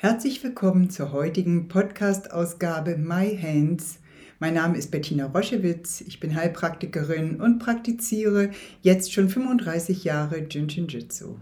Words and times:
Herzlich 0.00 0.44
willkommen 0.44 0.90
zur 0.90 1.10
heutigen 1.10 1.66
Podcast-Ausgabe 1.66 2.96
My 2.96 3.36
Hands. 3.36 3.98
Mein 4.38 4.54
Name 4.54 4.78
ist 4.78 4.92
Bettina 4.92 5.26
Roschewitz, 5.26 6.02
ich 6.02 6.20
bin 6.20 6.36
Heilpraktikerin 6.36 7.40
und 7.40 7.58
praktiziere 7.58 8.50
jetzt 8.80 9.12
schon 9.12 9.28
35 9.28 10.04
Jahre 10.04 10.46
Jinshin 10.48 10.86
Jitsu. 10.86 11.34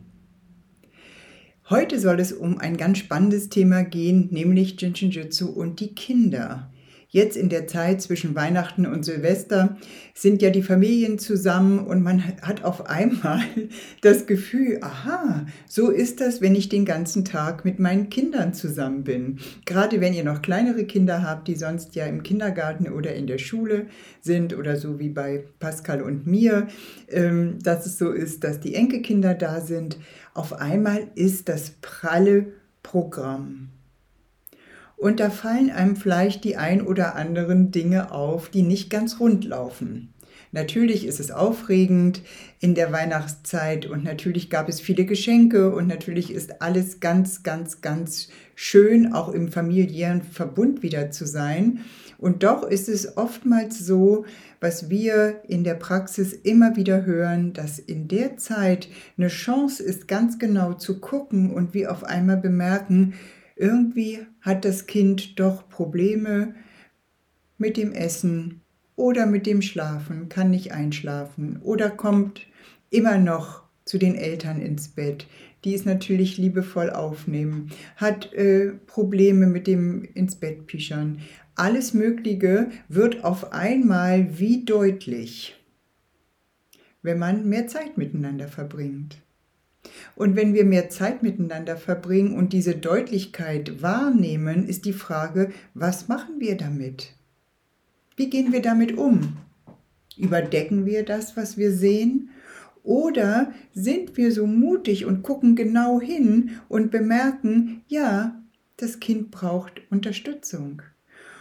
Heute 1.69 2.01
soll 2.01 2.19
es 2.19 2.33
um 2.33 2.57
ein 2.57 2.79
ganz 2.79 2.97
spannendes 2.97 3.51
Thema 3.51 3.83
gehen, 3.83 4.29
nämlich 4.31 4.81
Jinshin 4.81 5.11
Jitsu 5.11 5.49
und 5.49 5.79
die 5.81 5.95
Kinder. 5.95 6.73
Jetzt 7.17 7.39
in 7.39 7.49
der 7.49 7.67
Zeit 7.67 8.03
zwischen 8.03 8.35
Weihnachten 8.35 8.85
und 8.85 9.03
Silvester 9.03 9.79
sind 10.13 10.43
ja 10.43 10.51
die 10.51 10.63
Familien 10.63 11.19
zusammen 11.19 11.79
und 11.79 12.03
man 12.03 12.23
hat 12.43 12.63
auf 12.63 12.91
einmal 12.91 13.41
das 14.03 14.27
Gefühl, 14.27 14.81
aha, 14.83 15.47
so 15.67 15.89
ist 15.89 16.21
das, 16.21 16.43
wenn 16.43 16.55
ich 16.55 16.69
den 16.69 16.85
ganzen 16.85 17.25
Tag 17.25 17.65
mit 17.65 17.79
meinen 17.79 18.11
Kindern 18.11 18.53
zusammen 18.53 19.03
bin. 19.03 19.39
Gerade 19.65 20.03
wenn 20.03 20.13
ihr 20.13 20.25
noch 20.25 20.43
kleinere 20.43 20.85
Kinder 20.85 21.23
habt, 21.23 21.49
die 21.49 21.55
sonst 21.55 21.95
ja 21.95 22.05
im 22.05 22.23
Kindergarten 22.23 22.93
oder 22.93 23.15
in 23.15 23.27
der 23.27 23.39
Schule 23.39 23.87
sind 24.21 24.55
oder 24.55 24.77
so 24.77 24.99
wie 24.99 25.09
bei 25.09 25.43
Pascal 25.59 26.03
und 26.03 26.27
mir, 26.27 26.69
ähm, 27.09 27.59
dass 27.63 27.87
es 27.87 27.97
so 27.97 28.11
ist, 28.13 28.45
dass 28.45 28.61
die 28.61 28.75
Enkelkinder 28.75 29.33
da 29.33 29.63
sind. 29.63 29.97
Auf 30.35 30.53
einmal 30.53 31.07
ist 31.15 31.49
das 31.49 31.77
pralle 31.81 32.49
Programm. 32.83 33.71
Und 34.97 35.21
da 35.21 35.31
fallen 35.31 35.71
einem 35.71 35.97
vielleicht 35.97 36.45
die 36.45 36.57
ein 36.57 36.81
oder 36.81 37.17
anderen 37.17 37.71
Dinge 37.71 38.13
auf, 38.13 38.49
die 38.49 38.63
nicht 38.63 38.89
ganz 38.91 39.21
rund 39.21 39.45
laufen. 39.45 40.15
Natürlich 40.53 41.07
ist 41.07 41.21
es 41.21 41.31
aufregend 41.31 42.23
in 42.61 42.75
der 42.75 42.93
Weihnachtszeit 42.93 43.85
und 43.85 44.05
natürlich 44.05 44.49
gab 44.49 44.69
es 44.69 44.81
viele 44.81 45.05
Geschenke 45.05 45.75
und 45.75 45.87
natürlich 45.87 46.33
ist 46.33 46.63
alles 46.63 47.01
ganz, 47.01 47.43
ganz, 47.43 47.83
ganz 47.83 48.29
schön, 48.55 49.13
auch 49.13 49.29
im 49.29 49.49
familiären 49.53 50.23
Verbund 50.23 50.83
wieder 50.83 51.11
zu 51.11 51.27
sein. 51.27 51.81
Und 52.17 52.43
doch 52.43 52.63
ist 52.63 52.89
es 52.89 53.19
oftmals 53.19 53.79
so, 53.79 54.25
was 54.61 54.89
wir 54.89 55.43
in 55.47 55.65
der 55.65 55.75
Praxis 55.75 56.33
immer 56.33 56.77
wieder 56.77 57.05
hören, 57.05 57.53
dass 57.53 57.79
in 57.79 58.09
der 58.09 58.39
Zeit 58.39 58.89
eine 59.19 59.29
Chance 59.29 59.83
ist, 59.83 60.09
ganz 60.09 60.39
genau 60.39 60.73
zu 60.73 61.01
gucken 61.01 61.53
und 61.53 61.75
wir 61.75 61.93
auf 61.93 62.05
einmal 62.05 62.39
bemerken, 62.39 63.13
irgendwie 63.57 64.21
hat 64.41 64.65
das 64.65 64.87
Kind 64.87 65.41
doch 65.41 65.69
Probleme 65.69 66.55
mit 67.59 67.77
dem 67.77 67.93
Essen 67.93 68.61
oder 68.95 69.27
mit 69.27 69.47
dem 69.47 69.63
Schlafen, 69.63 70.29
kann 70.29 70.51
nicht 70.51 70.73
einschlafen 70.73 71.59
oder 71.63 71.91
kommt 71.91 72.47
immer 72.91 73.19
noch 73.19 73.63
zu 73.85 73.99
den 73.99 74.15
Eltern 74.15 74.61
ins 74.61 74.89
Bett, 74.89 75.27
die 75.65 75.75
es 75.75 75.85
natürlich 75.85 76.39
liebevoll 76.39 76.91
aufnehmen, 76.91 77.71
hat 77.97 78.33
äh, 78.35 78.73
Probleme 78.87 79.47
mit 79.47 79.67
dem 79.67 80.05
ins 80.15 80.37
Bett 80.37 80.67
pischern. 80.67 81.21
Alles 81.55 81.95
Mögliche 81.95 82.69
wird 82.89 83.25
auf 83.25 83.53
einmal 83.53 84.39
wie 84.39 84.65
deutlich, 84.65 85.57
wenn 87.03 87.19
man 87.19 87.49
mehr 87.49 87.67
Zeit 87.69 87.97
miteinander 87.97 88.49
verbringt. 88.49 89.23
Und 90.15 90.37
wenn 90.37 90.55
wir 90.55 90.65
mehr 90.65 90.89
Zeit 90.89 91.23
miteinander 91.23 91.77
verbringen 91.77 92.35
und 92.35 92.53
diese 92.53 92.75
Deutlichkeit 92.75 93.83
wahrnehmen, 93.83 94.67
ist 94.67 94.85
die 94.85 94.93
Frage, 94.93 95.53
was 95.75 96.09
machen 96.09 96.41
wir 96.41 96.57
damit? 96.57 97.15
Wie 98.17 98.31
gehen 98.31 98.53
wir 98.53 98.63
damit 98.63 98.97
um? 98.97 99.37
Überdecken 100.17 100.87
wir 100.87 101.05
das, 101.05 101.37
was 101.37 101.59
wir 101.59 101.73
sehen? 101.73 102.31
Oder 102.83 103.53
sind 103.75 104.17
wir 104.17 104.33
so 104.33 104.47
mutig 104.47 105.05
und 105.07 105.23
gucken 105.23 105.57
genau 105.57 106.01
hin 106.01 106.53
und 106.69 106.91
bemerken, 106.91 107.83
ja, 107.89 108.41
das 108.77 109.01
Kind 109.01 109.31
braucht 109.31 109.83
Unterstützung. 109.91 110.83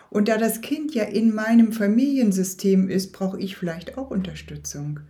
Und 0.09 0.27
da 0.27 0.37
das 0.37 0.61
Kind 0.61 0.95
ja 0.95 1.03
in 1.03 1.35
meinem 1.35 1.71
Familiensystem 1.71 2.89
ist, 2.89 3.11
brauche 3.11 3.39
ich 3.39 3.57
vielleicht 3.57 3.97
auch 3.97 4.11
Unterstützung. 4.11 5.01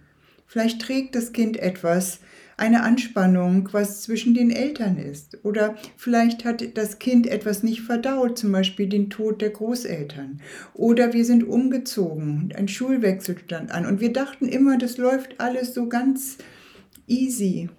Vielleicht 0.47 0.81
trägt 0.81 1.16
das 1.16 1.31
Kind 1.31 1.57
etwas, 1.57 2.19
eine 2.58 2.84
Anspannung, 2.84 3.70
was 3.74 4.02
zwischen 4.04 4.34
den 4.34 4.50
Eltern 4.50 4.98
ist. 4.98 5.44
Oder 5.44 5.76
vielleicht 5.98 6.46
hat 6.46 6.78
das 6.78 7.00
Kind 7.00 7.28
etwas 7.28 7.64
nicht 7.64 7.82
verdaut, 7.82 8.38
zum 8.38 8.52
Beispiel 8.52 8.88
den 8.88 9.10
Tod 9.10 9.42
der 9.42 9.50
Großeltern. 9.50 10.42
Oder 10.74 11.14
wir 11.14 11.26
sind 11.26 11.44
umgezogen 11.44 12.44
und 12.44 12.56
ein 12.56 12.68
Schulwechsel 12.68 13.38
stand 13.40 13.72
an. 13.72 13.86
Und 13.86 14.00
wir 14.00 14.14
dachten 14.14 14.48
immer, 14.48 14.78
das 14.78 14.98
läuft 14.98 15.40
alles 15.40 15.74
so 15.74 15.90
ganz 15.90 16.38
easy. 17.08 17.70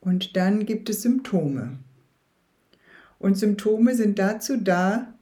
Und 0.00 0.36
dann 0.36 0.66
gibt 0.66 0.88
es 0.88 1.02
Symptome. 1.02 1.78
Und 3.18 3.36
Symptome 3.36 3.94
sind 3.94 4.18
dazu 4.18 4.56
da, 4.56 5.14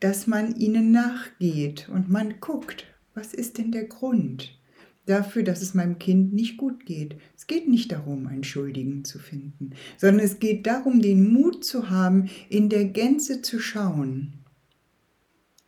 dass 0.00 0.26
man 0.26 0.56
ihnen 0.56 0.90
nachgeht 0.90 1.88
und 1.88 2.10
man 2.10 2.40
guckt, 2.40 2.86
was 3.14 3.34
ist 3.34 3.58
denn 3.58 3.70
der 3.70 3.84
Grund? 3.84 4.58
Dafür, 5.06 5.42
dass 5.42 5.62
es 5.62 5.74
meinem 5.74 5.98
Kind 5.98 6.32
nicht 6.32 6.56
gut 6.56 6.86
geht. 6.86 7.16
Es 7.36 7.46
geht 7.46 7.68
nicht 7.68 7.92
darum, 7.92 8.26
einen 8.26 8.44
Schuldigen 8.44 9.04
zu 9.04 9.18
finden, 9.18 9.70
sondern 9.96 10.24
es 10.24 10.38
geht 10.38 10.66
darum, 10.66 11.00
den 11.00 11.32
Mut 11.32 11.64
zu 11.64 11.90
haben, 11.90 12.28
in 12.48 12.68
der 12.68 12.84
Gänze 12.84 13.42
zu 13.42 13.58
schauen. 13.58 14.34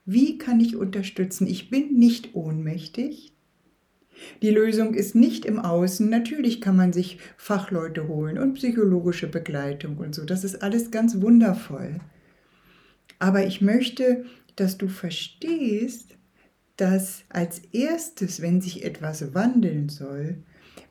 Wie 0.04 0.38
kann 0.38 0.60
ich 0.60 0.76
unterstützen? 0.76 1.46
Ich 1.46 1.70
bin 1.70 1.94
nicht 1.94 2.34
ohnmächtig. 2.34 3.32
Die 4.42 4.50
Lösung 4.50 4.94
ist 4.94 5.14
nicht 5.14 5.44
im 5.44 5.58
Außen. 5.58 6.08
Natürlich 6.08 6.60
kann 6.60 6.76
man 6.76 6.92
sich 6.92 7.18
Fachleute 7.36 8.06
holen 8.06 8.38
und 8.38 8.54
psychologische 8.54 9.26
Begleitung 9.26 9.96
und 9.96 10.14
so. 10.14 10.24
Das 10.24 10.44
ist 10.44 10.62
alles 10.62 10.90
ganz 10.90 11.20
wundervoll. 11.20 12.00
Aber 13.18 13.46
ich 13.46 13.60
möchte, 13.60 14.24
dass 14.56 14.78
du 14.78 14.88
verstehst, 14.88 16.13
dass 16.76 17.22
als 17.28 17.62
erstes, 17.72 18.42
wenn 18.42 18.60
sich 18.60 18.84
etwas 18.84 19.34
wandeln 19.34 19.88
soll, 19.88 20.36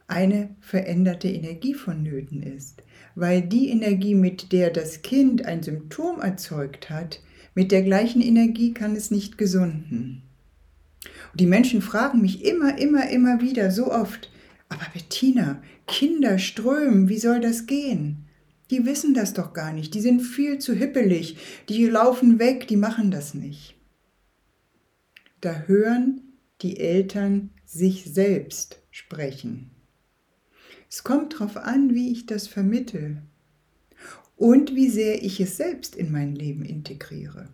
eine 0.07 0.55
veränderte 0.59 1.27
Energie 1.27 1.73
vonnöten 1.73 2.43
ist, 2.43 2.83
weil 3.15 3.41
die 3.41 3.69
Energie, 3.69 4.15
mit 4.15 4.51
der 4.51 4.69
das 4.69 5.01
Kind 5.01 5.45
ein 5.45 5.63
Symptom 5.63 6.19
erzeugt 6.19 6.89
hat, 6.89 7.21
mit 7.55 7.71
der 7.71 7.83
gleichen 7.83 8.21
Energie 8.21 8.73
kann 8.73 8.95
es 8.95 9.11
nicht 9.11 9.37
gesunden. 9.37 10.23
Und 11.31 11.39
die 11.39 11.47
Menschen 11.47 11.81
fragen 11.81 12.21
mich 12.21 12.45
immer, 12.45 12.77
immer, 12.77 13.09
immer 13.09 13.41
wieder, 13.41 13.71
so 13.71 13.91
oft, 13.91 14.31
aber 14.69 14.85
Bettina, 14.93 15.61
Kinder 15.87 16.39
strömen, 16.39 17.09
wie 17.09 17.19
soll 17.19 17.41
das 17.41 17.65
gehen? 17.67 18.25
Die 18.71 18.85
wissen 18.85 19.13
das 19.13 19.33
doch 19.33 19.53
gar 19.53 19.73
nicht, 19.73 19.93
die 19.93 20.01
sind 20.01 20.21
viel 20.21 20.59
zu 20.59 20.73
hippelig, 20.73 21.37
die 21.69 21.85
laufen 21.85 22.39
weg, 22.39 22.67
die 22.67 22.77
machen 22.77 23.11
das 23.11 23.33
nicht 23.33 23.75
da 25.43 25.63
hören 25.67 26.21
die 26.61 26.79
Eltern 26.79 27.49
sich 27.65 28.05
selbst 28.05 28.81
sprechen. 28.91 29.71
Es 30.89 31.03
kommt 31.03 31.33
darauf 31.33 31.57
an, 31.57 31.93
wie 31.93 32.11
ich 32.11 32.25
das 32.25 32.47
vermittel 32.47 33.21
und 34.37 34.73
wie 34.73 34.89
sehr 34.89 35.21
ich 35.23 35.39
es 35.41 35.57
selbst 35.57 35.95
in 35.95 36.11
mein 36.11 36.35
Leben 36.35 36.63
integriere. 36.63 37.49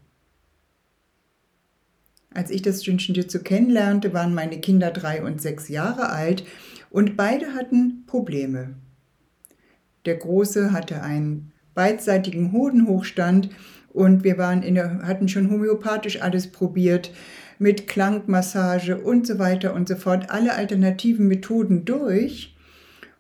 Als 2.32 2.52
ich 2.52 2.62
das 2.62 2.86
Jinshin 2.86 3.16
Jitsu 3.16 3.40
kennenlernte, 3.40 4.14
waren 4.14 4.36
meine 4.36 4.60
Kinder 4.60 4.92
drei 4.92 5.24
und 5.24 5.42
sechs 5.42 5.68
Jahre 5.68 6.10
alt 6.10 6.44
und 6.92 7.18
beide 7.18 7.56
hatten 7.56 8.06
Probleme. 8.06 8.76
Der 10.06 10.18
Große 10.18 10.72
hatte 10.72 11.02
einen 11.02 11.54
beidseitigen 11.74 12.52
Hodenhochstand 12.52 13.50
und 13.92 14.24
wir 14.24 14.38
waren 14.38 14.62
der, 14.62 15.00
hatten 15.08 15.28
schon 15.28 15.50
homöopathisch 15.50 16.22
alles 16.22 16.52
probiert 16.52 17.12
mit 17.60 17.88
Klangmassage 17.88 18.98
und 18.98 19.28
so 19.28 19.38
weiter 19.38 19.74
und 19.74 19.88
so 19.88 19.96
fort, 19.96 20.30
alle 20.30 20.56
alternativen 20.56 21.28
Methoden 21.28 21.86
durch. 21.86 22.56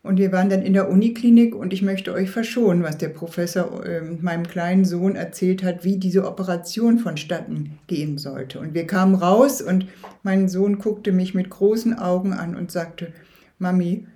Und 0.02 0.18
wir 0.18 0.32
waren 0.32 0.50
dann 0.50 0.62
in 0.62 0.72
der 0.72 0.90
Uniklinik 0.90 1.54
und 1.54 1.74
ich 1.74 1.82
möchte 1.82 2.14
euch 2.14 2.32
verschonen, 2.32 2.84
was 2.84 2.98
der 2.98 3.10
Professor 3.10 3.86
äh, 3.86 4.02
meinem 4.02 4.48
kleinen 4.48 4.86
Sohn 4.86 5.18
erzählt 5.18 5.62
hat, 5.62 5.84
wie 5.84 5.98
diese 5.98 6.26
Operation 6.26 7.00
vonstatten 7.00 7.78
gehen 7.88 8.18
sollte. 8.18 8.62
Und 8.62 8.74
wir 8.74 8.88
kamen 8.88 9.14
raus 9.14 9.62
und 9.62 9.88
mein 10.24 10.48
Sohn 10.48 10.80
guckte 10.80 11.12
mich 11.12 11.36
mit 11.36 11.50
großen 11.50 12.00
Augen 12.00 12.32
an 12.32 12.56
und 12.56 12.72
sagte, 12.72 13.12
Mami, 13.58 14.08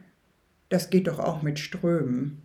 das 0.70 0.90
geht 0.90 1.08
doch 1.08 1.20
auch 1.20 1.42
mit 1.42 1.60
Strömen. 1.60 2.42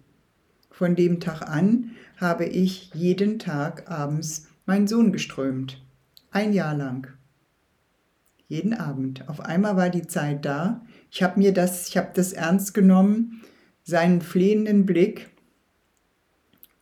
Von 0.69 0.97
dem 0.97 1.21
Tag 1.21 1.43
an 1.43 1.93
habe 2.17 2.45
ich 2.45 2.91
jeden 2.93 3.39
Tag 3.39 3.89
abends 3.89 4.49
mein 4.67 4.89
Sohn 4.89 5.13
geströmt. 5.13 5.81
Ein 6.33 6.53
Jahr 6.53 6.75
lang. 6.75 7.18
Jeden 8.49 8.73
Abend. 8.73 9.29
Auf 9.29 9.41
einmal 9.41 9.77
war 9.77 9.91
die 9.91 10.07
Zeit 10.07 10.45
da. 10.45 10.85
Ich 11.11 11.23
habe 11.23 11.39
mir 11.39 11.53
das, 11.53 11.89
ich 11.89 11.99
habe 11.99 12.09
das 12.15 12.33
ernst 12.33 12.73
genommen, 12.73 13.43
seinen 13.85 14.23
flehenden 14.23 14.87
Blick. 14.87 15.29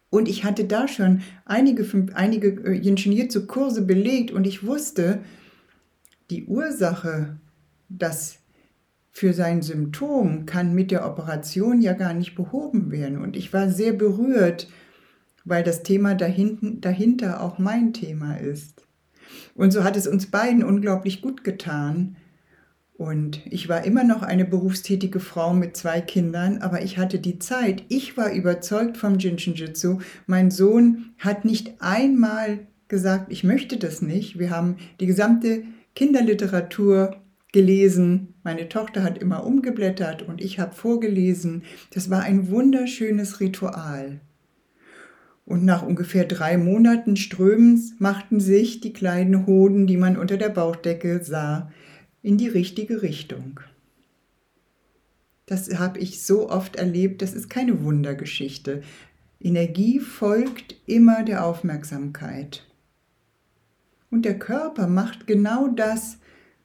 Und 0.09 0.29
ich 0.29 0.45
hatte 0.45 0.65
da 0.65 0.87
schon 0.87 1.23
einige, 1.45 1.85
einige 2.15 2.49
äh, 2.65 2.79
Ingenieur 2.79 3.27
Kurse 3.49 3.83
belegt 3.83 4.31
und 4.31 4.47
ich 4.47 4.65
wusste, 4.65 5.21
die 6.31 6.47
Ursache, 6.47 7.37
dass 7.89 8.39
für 9.11 9.33
sein 9.33 9.63
Symptom 9.63 10.47
kann 10.47 10.73
mit 10.75 10.93
der 10.93 11.05
Operation 11.05 11.81
ja 11.81 11.95
gar 11.95 12.15
nicht 12.15 12.37
behoben 12.37 12.93
werden. 12.93 13.19
Und 13.19 13.37
ich 13.37 13.53
war 13.53 13.71
sehr 13.71 13.93
berührt, 13.93 14.69
weil 15.45 15.65
das 15.65 15.83
Thema 15.83 16.15
dahinten, 16.15 16.81
dahinter 16.81 17.41
auch 17.43 17.59
mein 17.59 17.93
Thema 17.93 18.37
ist. 18.37 18.86
Und 19.55 19.73
so 19.73 19.85
hat 19.85 19.97
es 19.97 20.07
uns 20.07 20.27
beiden 20.27 20.65
unglaublich 20.65 21.23
gut 21.23 21.45
getan. 21.45 22.17
Und 22.95 23.41
ich 23.47 23.69
war 23.69 23.85
immer 23.85 24.05
noch 24.05 24.23
eine 24.23 24.47
berufstätige 24.47 25.21
Frau 25.21 25.53
mit 25.53 25.77
zwei 25.77 26.01
Kindern, 26.01 26.59
aber 26.59 26.83
ich 26.83 26.97
hatte 26.97 27.19
die 27.19 27.39
Zeit. 27.39 27.85
Ich 27.89 28.17
war 28.17 28.33
überzeugt 28.33 28.97
vom 28.97 29.19
Jinshinjutsu. 29.19 29.99
Mein 30.27 30.51
Sohn 30.51 31.11
hat 31.19 31.45
nicht 31.45 31.75
einmal 31.81 32.67
gesagt, 32.89 33.31
ich 33.31 33.45
möchte 33.45 33.77
das 33.77 34.01
nicht. 34.01 34.39
Wir 34.39 34.51
haben 34.51 34.77
die 35.01 35.07
gesamte 35.07 35.65
Kinderliteratur 35.95 37.17
gelesen. 37.53 38.35
Meine 38.43 38.69
Tochter 38.69 39.03
hat 39.03 39.19
immer 39.19 39.45
umgeblättert 39.45 40.23
und 40.23 40.41
ich 40.41 40.59
habe 40.59 40.75
vorgelesen. 40.75 41.63
Das 41.93 42.09
war 42.09 42.23
ein 42.23 42.49
wunderschönes 42.49 43.41
Ritual. 43.41 44.21
Und 45.47 45.65
nach 45.65 45.83
ungefähr 45.83 46.25
drei 46.25 46.59
Monaten 46.59 47.17
Strömens 47.17 47.95
machten 47.99 48.41
sich 48.41 48.81
die 48.81 48.93
kleinen 48.93 49.47
Hoden, 49.47 49.87
die 49.87 49.97
man 49.97 50.17
unter 50.17 50.37
der 50.37 50.49
Bauchdecke 50.49 51.23
sah, 51.23 51.71
in 52.23 52.37
die 52.37 52.49
richtige 52.49 53.03
Richtung. 53.03 53.61
Das 55.47 55.73
habe 55.79 56.01
ich 56.01 56.25
so 56.25 56.51
oft 56.51 56.75
erlebt, 56.75 57.23
das 57.23 57.33
ist 57.33 57.49
keine 57.49 57.85
Wundergeschichte. 57.85 58.83
Energie 59.41 60.01
folgt 60.01 60.75
immer 60.87 61.23
der 61.23 61.45
Aufmerksamkeit. 61.45 62.67
Und 64.11 64.25
der 64.25 64.41
Körper 64.41 64.89
macht 64.89 65.29
genau 65.29 65.69
das, 65.69 66.19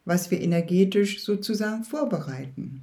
was 0.06 0.32
wir 0.32 0.42
energetisch 0.42 1.24
sozusagen 1.24 1.84
vorbereiten. 1.84 2.82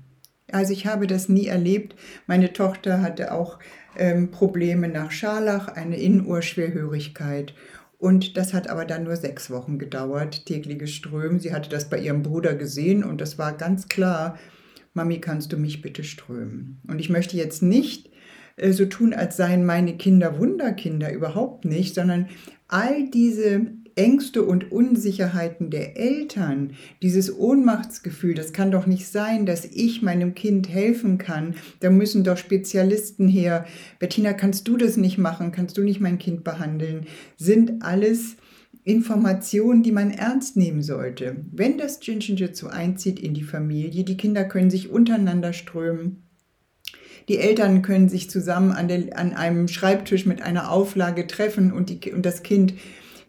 Also 0.51 0.73
ich 0.73 0.87
habe 0.87 1.07
das 1.07 1.29
nie 1.29 1.47
erlebt. 1.47 1.95
Meine 2.27 2.53
Tochter 2.53 3.03
hatte 3.03 3.33
auch 3.33 3.59
ähm, 3.99 4.31
Probleme 4.31 4.89
nach 4.89 5.11
Scharlach, 5.11 5.69
eine 5.69 5.99
Innenohrschwerhörigkeit. 5.99 7.55
Und 7.99 8.37
das 8.37 8.55
hat 8.55 8.71
aber 8.71 8.85
dann 8.85 9.05
nur 9.05 9.17
sechs 9.17 9.51
Wochen 9.51 9.79
gedauert, 9.79 10.47
tägliches 10.47 10.93
Strömen. 10.93 11.41
Sie 11.41 11.53
hatte 11.53 11.69
das 11.69 11.91
bei 11.91 11.99
ihrem 11.99 12.23
Bruder 12.23 12.55
gesehen 12.55 13.03
und 13.03 13.21
das 13.21 13.39
war 13.39 13.57
ganz 13.57 13.89
klar, 13.89 14.39
Mami, 14.95 15.21
kannst 15.21 15.53
du 15.53 15.57
mich 15.57 15.83
bitte 15.83 16.05
strömen? 16.05 16.81
Und 16.89 17.01
ich 17.01 17.11
möchte 17.11 17.37
jetzt 17.37 17.63
nicht 17.63 18.11
äh, 18.57 18.73
so 18.73 18.87
tun, 18.87 19.15
als 19.15 19.37
seien 19.37 19.67
meine 19.67 19.97
Kinder 19.97 20.39
Wunderkinder, 20.39 21.13
überhaupt 21.13 21.65
nicht, 21.65 21.95
sondern 21.95 22.29
all 22.69 23.09
diese 23.11 23.67
Ängste 23.99 24.45
und 24.45 24.71
Unsicherheiten 24.71 25.71
der 25.71 25.99
Eltern, 25.99 26.75
dieses 27.03 27.37
Ohnmachtsgefühl, 27.37 28.35
das 28.35 28.53
kann 28.53 28.71
doch 28.71 28.87
nicht 28.87 29.09
sein, 29.09 29.45
dass 29.45 29.65
ich 29.65 30.03
meinem 30.03 30.35
Kind 30.35 30.69
helfen 30.69 31.19
kann. 31.19 31.57
Da 31.81 31.91
müssen 31.91 32.23
doch 32.23 32.39
Spezialisten 32.39 33.27
her. 33.27 33.67
Bettina, 33.99 34.33
kannst 34.33 34.69
du 34.69 34.77
das 34.77 34.97
nicht 34.97 35.19
machen? 35.19 35.51
Kannst 35.51 35.77
du 35.77 35.83
nicht 35.83 36.01
mein 36.01 36.19
Kind 36.19 36.45
behandeln? 36.45 37.07
Sind 37.37 37.83
alles 37.83 38.37
Informationen, 38.85 39.83
die 39.83 39.93
man 39.93 40.13
ernst 40.13 40.57
nehmen 40.57 40.83
sollte. 40.83 41.37
Wenn 41.51 41.77
das 41.77 41.99
Jinshinjutsu 42.01 42.69
einzieht 42.69 43.19
in 43.19 43.35
die 43.35 43.43
Familie, 43.43 44.05
die 44.05 44.17
Kinder 44.17 44.45
können 44.45 44.71
sich 44.71 44.91
untereinander 44.91 45.53
strömen. 45.53 46.23
Die 47.29 47.39
Eltern 47.39 47.83
können 47.83 48.09
sich 48.09 48.31
zusammen 48.31 48.73
an, 48.73 48.89
der, 48.89 49.19
an 49.19 49.35
einem 49.35 49.69
Schreibtisch 49.69 50.25
mit 50.25 50.41
einer 50.41 50.71
Auflage 50.71 51.27
treffen 51.27 51.73
und, 51.73 51.91
die, 51.91 52.13
und 52.13 52.25
das 52.25 52.43
Kind 52.43 52.75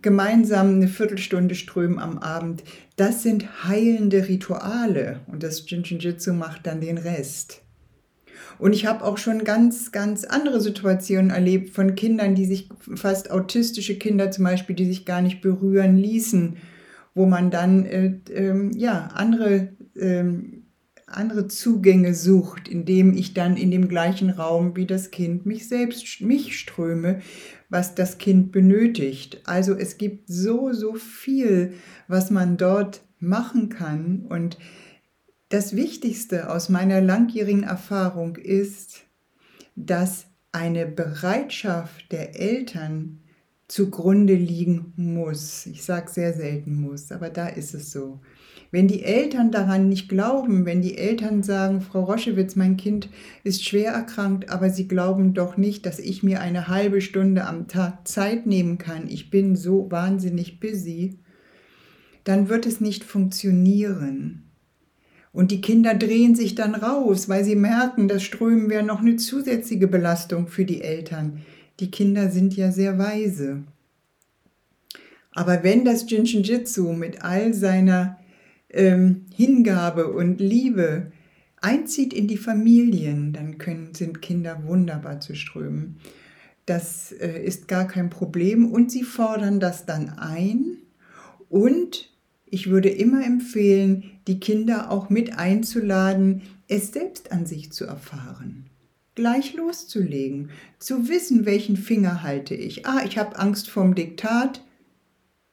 gemeinsam 0.02 0.76
eine 0.76 0.88
Viertelstunde 0.88 1.56
strömen 1.56 2.00
am 2.00 2.18
Abend, 2.20 2.64
das 2.96 3.24
sind 3.24 3.66
heilende 3.68 4.28
Rituale 4.28 5.22
und 5.28 5.44
das 5.44 5.70
Jinshinjutsu 5.70 6.34
macht 6.34 6.68
dann 6.68 6.82
den 6.82 6.98
Rest. 6.98 7.62
Und 8.58 8.74
ich 8.74 8.86
habe 8.86 9.06
auch 9.06 9.18
schon 9.18 9.46
ganz, 9.46 9.92
ganz 9.92 10.26
andere 10.26 10.60
Situationen 10.60 11.30
erlebt 11.30 11.74
von 11.74 11.96
Kindern, 11.96 12.36
die 12.36 12.46
sich, 12.46 12.70
fast 12.96 13.32
autistische 13.32 13.98
Kinder 13.98 14.32
zum 14.32 14.44
Beispiel, 14.44 14.76
die 14.76 14.86
sich 14.86 15.06
gar 15.06 15.22
nicht 15.22 15.42
berühren 15.42 15.96
ließen, 15.96 16.58
wo 17.16 17.26
man 17.26 17.52
dann 17.52 17.86
äh, 17.86 18.20
äh, 18.30 18.70
ja, 18.76 19.10
andere, 19.14 19.70
äh, 19.96 20.24
andere 21.12 21.48
Zugänge 21.48 22.14
sucht, 22.14 22.68
indem 22.68 23.14
ich 23.14 23.34
dann 23.34 23.58
in 23.58 23.72
dem 23.72 23.88
gleichen 23.88 24.30
Raum 24.30 24.76
wie 24.76 24.86
das 24.86 25.12
Kind 25.12 25.46
mich 25.46 25.68
selbst, 25.68 26.22
mich 26.22 26.58
ströme, 26.58 27.22
was 27.70 27.96
das 27.96 28.18
Kind 28.18 28.52
benötigt. 28.52 29.42
Also 29.46 29.74
es 29.76 29.98
gibt 29.98 30.28
so, 30.28 30.74
so 30.74 30.96
viel, 30.96 31.74
was 32.08 32.32
man 32.32 32.58
dort 32.58 33.02
machen 33.20 33.70
kann. 33.70 34.26
Und 34.28 34.58
das 35.50 35.76
Wichtigste 35.76 36.52
aus 36.52 36.70
meiner 36.70 37.02
langjährigen 37.02 37.64
Erfahrung 37.64 38.36
ist, 38.36 39.02
dass 39.76 40.28
eine 40.52 40.86
Bereitschaft 40.86 42.12
der 42.12 42.40
Eltern 42.40 43.20
zugrunde 43.68 44.34
liegen 44.34 44.94
muss. 44.96 45.66
Ich 45.68 45.84
sage 45.84 46.10
sehr 46.10 46.34
selten 46.34 46.76
muss, 46.82 47.12
aber 47.12 47.30
da 47.30 47.48
ist 47.48 47.74
es 47.74 47.92
so. 47.92 48.20
Wenn 48.72 48.88
die 48.88 49.04
Eltern 49.04 49.52
daran 49.52 49.90
nicht 49.90 50.10
glauben, 50.10 50.66
wenn 50.66 50.82
die 50.82 50.98
Eltern 50.98 51.42
sagen, 51.42 51.82
Frau 51.82 52.04
Roschewitz, 52.04 52.56
mein 52.56 52.78
Kind 52.78 53.10
ist 53.44 53.66
schwer 53.66 53.94
erkrankt, 53.94 54.50
aber 54.50 54.70
sie 54.70 54.88
glauben 54.88 55.34
doch 55.34 55.58
nicht, 55.58 55.86
dass 55.88 55.98
ich 55.98 56.22
mir 56.22 56.40
eine 56.40 56.68
halbe 56.68 57.02
Stunde 57.02 57.46
am 57.46 57.68
Tag 57.68 58.08
Zeit 58.08 58.46
nehmen 58.46 58.78
kann, 58.78 59.08
ich 59.10 59.32
bin 59.32 59.56
so 59.56 59.90
wahnsinnig 59.90 60.60
busy, 60.60 61.18
dann 62.24 62.48
wird 62.48 62.68
es 62.68 62.80
nicht 62.80 63.04
funktionieren. 63.04 64.44
Und 65.32 65.52
die 65.52 65.62
Kinder 65.62 65.96
drehen 65.96 66.36
sich 66.36 66.54
dann 66.54 66.76
raus, 66.76 67.30
weil 67.30 67.44
sie 67.44 67.56
merken, 67.56 68.08
das 68.08 68.24
Strömen 68.24 68.70
wäre 68.70 68.84
noch 68.84 69.00
eine 69.00 69.16
zusätzliche 69.16 69.88
Belastung 69.88 70.48
für 70.48 70.66
die 70.66 70.82
Eltern. 70.82 71.42
Die 71.80 71.92
Kinder 71.92 72.30
sind 72.30 72.56
ja 72.56 72.72
sehr 72.72 73.00
weise. 73.00 73.64
Aber 75.32 75.64
wenn 75.64 75.86
das 75.86 76.10
Jinshin 76.10 76.44
Jitsu 76.44 76.94
mit 76.94 77.24
all 77.24 77.54
seiner 77.54 78.19
ähm, 78.70 79.26
Hingabe 79.34 80.12
und 80.12 80.40
Liebe 80.40 81.12
einzieht 81.62 82.14
in 82.14 82.28
die 82.28 82.38
Familien, 82.38 83.34
dann 83.34 83.58
können, 83.58 83.94
sind 83.94 84.22
Kinder 84.22 84.64
wunderbar 84.66 85.20
zu 85.20 85.36
strömen. 85.36 85.98
Das 86.66 87.12
äh, 87.12 87.44
ist 87.44 87.68
gar 87.68 87.88
kein 87.88 88.10
Problem 88.10 88.72
und 88.72 88.92
sie 88.92 89.04
fordern 89.04 89.60
das 89.60 89.86
dann 89.86 90.10
ein 90.10 90.78
und 91.50 92.10
ich 92.46 92.70
würde 92.70 92.90
immer 92.90 93.26
empfehlen, 93.26 94.04
die 94.28 94.40
Kinder 94.40 94.92
auch 94.92 95.10
mit 95.10 95.38
einzuladen, 95.38 96.42
es 96.68 96.92
selbst 96.92 97.32
an 97.32 97.46
sich 97.46 97.72
zu 97.72 97.86
erfahren. 97.86 98.70
Gleich 99.16 99.54
loszulegen, 99.54 100.50
zu 100.78 101.10
wissen, 101.10 101.46
welchen 101.46 101.78
Finger 101.78 102.24
halte 102.24 102.56
ich. 102.56 102.86
Ah, 102.86 103.04
ich 103.06 103.18
habe 103.18 103.38
Angst 103.38 103.70
vorm 103.70 103.94
Diktat. 103.96 104.64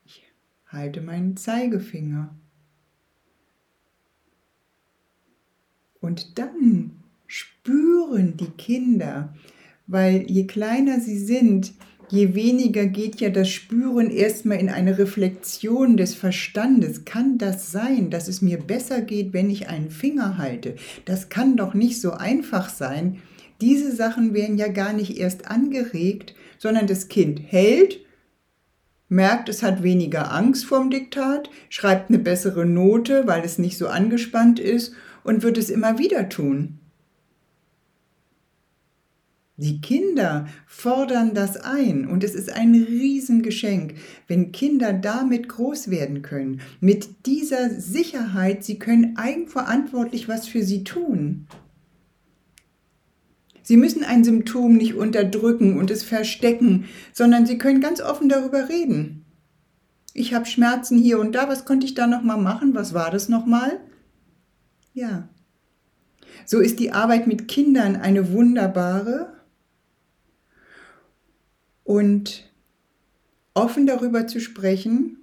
Ich 0.04 0.22
halte 0.66 1.00
meinen 1.00 1.36
Zeigefinger. 1.36 2.34
Und 6.06 6.38
dann 6.38 6.92
spüren 7.26 8.36
die 8.36 8.50
Kinder, 8.56 9.34
weil 9.88 10.24
je 10.30 10.46
kleiner 10.46 11.00
sie 11.00 11.18
sind, 11.18 11.72
je 12.10 12.36
weniger 12.36 12.86
geht 12.86 13.20
ja 13.20 13.28
das 13.28 13.48
Spüren 13.48 14.10
erstmal 14.10 14.58
in 14.58 14.68
eine 14.68 14.98
Reflexion 14.98 15.96
des 15.96 16.14
Verstandes. 16.14 17.04
Kann 17.04 17.38
das 17.38 17.72
sein, 17.72 18.10
dass 18.10 18.28
es 18.28 18.40
mir 18.40 18.58
besser 18.58 19.00
geht, 19.00 19.32
wenn 19.32 19.50
ich 19.50 19.68
einen 19.68 19.90
Finger 19.90 20.38
halte? 20.38 20.76
Das 21.06 21.28
kann 21.28 21.56
doch 21.56 21.74
nicht 21.74 22.00
so 22.00 22.12
einfach 22.12 22.68
sein. 22.68 23.20
Diese 23.60 23.94
Sachen 23.94 24.32
werden 24.32 24.58
ja 24.58 24.68
gar 24.68 24.92
nicht 24.92 25.18
erst 25.18 25.50
angeregt, 25.50 26.36
sondern 26.56 26.86
das 26.86 27.08
Kind 27.08 27.40
hält, 27.44 27.98
merkt, 29.08 29.48
es 29.48 29.64
hat 29.64 29.82
weniger 29.82 30.32
Angst 30.32 30.66
vorm 30.66 30.88
Diktat, 30.88 31.50
schreibt 31.68 32.10
eine 32.10 32.20
bessere 32.20 32.64
Note, 32.64 33.26
weil 33.26 33.44
es 33.44 33.58
nicht 33.58 33.76
so 33.76 33.88
angespannt 33.88 34.60
ist 34.60 34.92
und 35.26 35.42
wird 35.42 35.58
es 35.58 35.70
immer 35.70 35.98
wieder 35.98 36.28
tun. 36.28 36.78
Die 39.58 39.80
Kinder 39.80 40.46
fordern 40.66 41.32
das 41.32 41.56
ein 41.56 42.06
und 42.06 42.22
es 42.22 42.34
ist 42.34 42.52
ein 42.52 42.74
Riesengeschenk, 42.74 43.94
wenn 44.28 44.52
Kinder 44.52 44.92
damit 44.92 45.48
groß 45.48 45.88
werden 45.90 46.20
können, 46.20 46.60
mit 46.80 47.26
dieser 47.26 47.70
Sicherheit, 47.70 48.64
sie 48.64 48.78
können 48.78 49.16
eigenverantwortlich 49.16 50.28
was 50.28 50.46
für 50.46 50.62
sie 50.62 50.84
tun. 50.84 51.46
Sie 53.62 53.78
müssen 53.78 54.04
ein 54.04 54.24
Symptom 54.24 54.76
nicht 54.76 54.94
unterdrücken 54.94 55.78
und 55.78 55.90
es 55.90 56.04
verstecken, 56.04 56.84
sondern 57.12 57.46
sie 57.46 57.58
können 57.58 57.80
ganz 57.80 58.00
offen 58.00 58.28
darüber 58.28 58.68
reden. 58.68 59.24
ich 60.12 60.34
habe 60.34 60.46
Schmerzen 60.46 60.98
hier 60.98 61.18
und 61.18 61.34
da, 61.34 61.48
was 61.48 61.64
konnte 61.64 61.86
ich 61.86 61.94
da 61.94 62.06
nochmal 62.06 62.38
machen? 62.38 62.74
Was 62.74 62.94
war 62.94 63.10
das 63.10 63.28
nochmal? 63.28 63.80
Ja. 64.96 65.28
So 66.46 66.58
ist 66.58 66.80
die 66.80 66.90
Arbeit 66.90 67.26
mit 67.26 67.48
Kindern 67.48 67.96
eine 67.96 68.32
wunderbare 68.32 69.30
und 71.84 72.50
offen 73.52 73.86
darüber 73.86 74.26
zu 74.26 74.40
sprechen, 74.40 75.18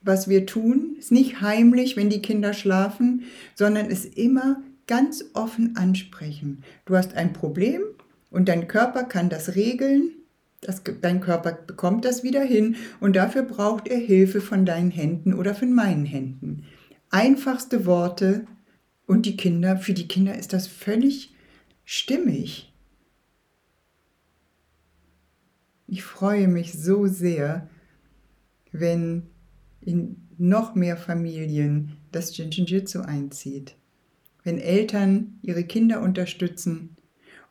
was 0.00 0.26
wir 0.26 0.46
tun, 0.46 0.96
ist 0.98 1.12
nicht 1.12 1.42
heimlich, 1.42 1.98
wenn 1.98 2.08
die 2.08 2.22
Kinder 2.22 2.54
schlafen, 2.54 3.24
sondern 3.54 3.90
es 3.90 4.06
immer 4.06 4.62
ganz 4.86 5.22
offen 5.34 5.76
ansprechen. 5.76 6.64
Du 6.86 6.96
hast 6.96 7.12
ein 7.12 7.34
Problem 7.34 7.82
und 8.30 8.48
dein 8.48 8.68
Körper 8.68 9.04
kann 9.04 9.28
das 9.28 9.54
regeln. 9.54 10.12
Das, 10.62 10.82
dein 11.02 11.20
Körper 11.20 11.52
bekommt 11.52 12.06
das 12.06 12.22
wieder 12.22 12.42
hin 12.42 12.76
und 13.00 13.16
dafür 13.16 13.42
braucht 13.42 13.86
er 13.86 13.98
Hilfe 13.98 14.40
von 14.40 14.64
deinen 14.64 14.90
Händen 14.90 15.34
oder 15.34 15.54
von 15.54 15.74
meinen 15.74 16.06
Händen. 16.06 16.64
Einfachste 17.10 17.84
Worte 17.84 18.46
und 19.06 19.26
die 19.26 19.36
Kinder, 19.36 19.76
für 19.76 19.94
die 19.94 20.08
Kinder 20.08 20.36
ist 20.36 20.52
das 20.52 20.66
völlig 20.66 21.34
stimmig. 21.84 22.72
Ich 25.86 26.02
freue 26.02 26.48
mich 26.48 26.72
so 26.72 27.06
sehr, 27.06 27.68
wenn 28.70 29.24
in 29.80 30.28
noch 30.38 30.74
mehr 30.74 30.96
Familien 30.96 31.98
das 32.10 32.36
Jinjitsu 32.36 33.00
einzieht. 33.00 33.76
Wenn 34.42 34.58
Eltern 34.58 35.38
ihre 35.42 35.64
Kinder 35.64 36.00
unterstützen 36.00 36.96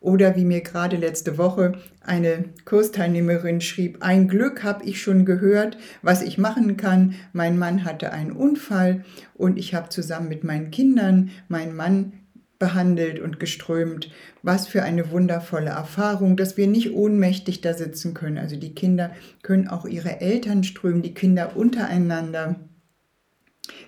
oder 0.02 0.36
wie 0.36 0.44
mir 0.44 0.60
gerade 0.60 0.96
letzte 0.96 1.38
Woche 1.38 1.72
eine 2.00 2.44
Kursteilnehmerin 2.64 3.60
schrieb, 3.60 3.98
ein 4.00 4.28
Glück 4.28 4.62
habe 4.64 4.84
ich 4.84 5.00
schon 5.00 5.24
gehört, 5.24 5.78
was 6.02 6.22
ich 6.22 6.38
machen 6.38 6.76
kann. 6.76 7.14
Mein 7.32 7.58
Mann 7.58 7.84
hatte 7.84 8.12
einen 8.12 8.32
Unfall 8.32 9.04
und 9.34 9.58
ich 9.58 9.74
habe 9.74 9.88
zusammen 9.88 10.28
mit 10.28 10.44
meinen 10.44 10.70
Kindern 10.70 11.30
meinen 11.48 11.74
Mann 11.74 12.12
behandelt 12.58 13.18
und 13.18 13.40
geströmt. 13.40 14.10
Was 14.42 14.68
für 14.68 14.82
eine 14.82 15.10
wundervolle 15.10 15.70
Erfahrung, 15.70 16.36
dass 16.36 16.56
wir 16.56 16.66
nicht 16.66 16.92
ohnmächtig 16.92 17.60
da 17.60 17.74
sitzen 17.74 18.14
können. 18.14 18.38
Also 18.38 18.56
die 18.56 18.74
Kinder 18.74 19.10
können 19.42 19.66
auch 19.66 19.84
ihre 19.84 20.20
Eltern 20.20 20.62
strömen, 20.62 21.02
die 21.02 21.14
Kinder 21.14 21.56
untereinander. 21.56 22.56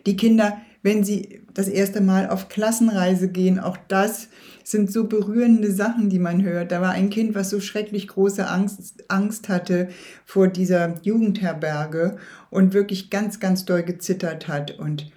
Die 0.06 0.16
Kinder, 0.16 0.58
wenn 0.82 1.04
sie 1.04 1.42
das 1.54 1.68
erste 1.68 2.00
Mal 2.00 2.28
auf 2.28 2.48
Klassenreise 2.48 3.28
gehen, 3.28 3.60
auch 3.60 3.76
das 3.88 4.28
sind 4.64 4.90
so 4.90 5.04
berührende 5.04 5.70
Sachen, 5.70 6.08
die 6.08 6.18
man 6.18 6.42
hört. 6.42 6.72
Da 6.72 6.80
war 6.80 6.90
ein 6.90 7.10
Kind, 7.10 7.34
was 7.34 7.50
so 7.50 7.60
schrecklich 7.60 8.08
große 8.08 8.48
Angst, 8.48 9.04
Angst 9.08 9.48
hatte 9.48 9.88
vor 10.24 10.48
dieser 10.48 10.94
Jugendherberge 11.02 12.16
und 12.50 12.72
wirklich 12.72 13.10
ganz, 13.10 13.38
ganz 13.38 13.66
doll 13.66 13.82
gezittert 13.82 14.48
hat. 14.48 14.78
Und 14.78 15.12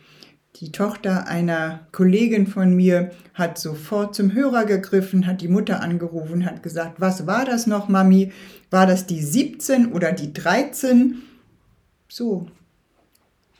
die 0.58 0.72
Tochter 0.72 1.28
einer 1.28 1.88
Kollegin 1.94 2.46
von 2.46 2.76
mir 2.76 3.12
hat 3.34 3.58
sofort 3.58 4.16
zum 4.16 4.34
Hörer 4.34 4.66
gegriffen, 4.66 5.26
hat 5.26 5.42
die 5.42 5.48
Mutter 5.48 5.82
angerufen, 5.82 6.46
hat 6.46 6.62
gesagt, 6.62 7.00
was 7.00 7.26
war 7.26 7.46
das 7.46 7.68
noch, 7.68 7.88
Mami? 7.88 8.34
War 8.70 8.86
das 8.86 9.06
die 9.06 9.22
17 9.22 9.94
oder 9.94 10.12
die 10.12 10.34
13? 10.34 11.22
So, 12.10 12.48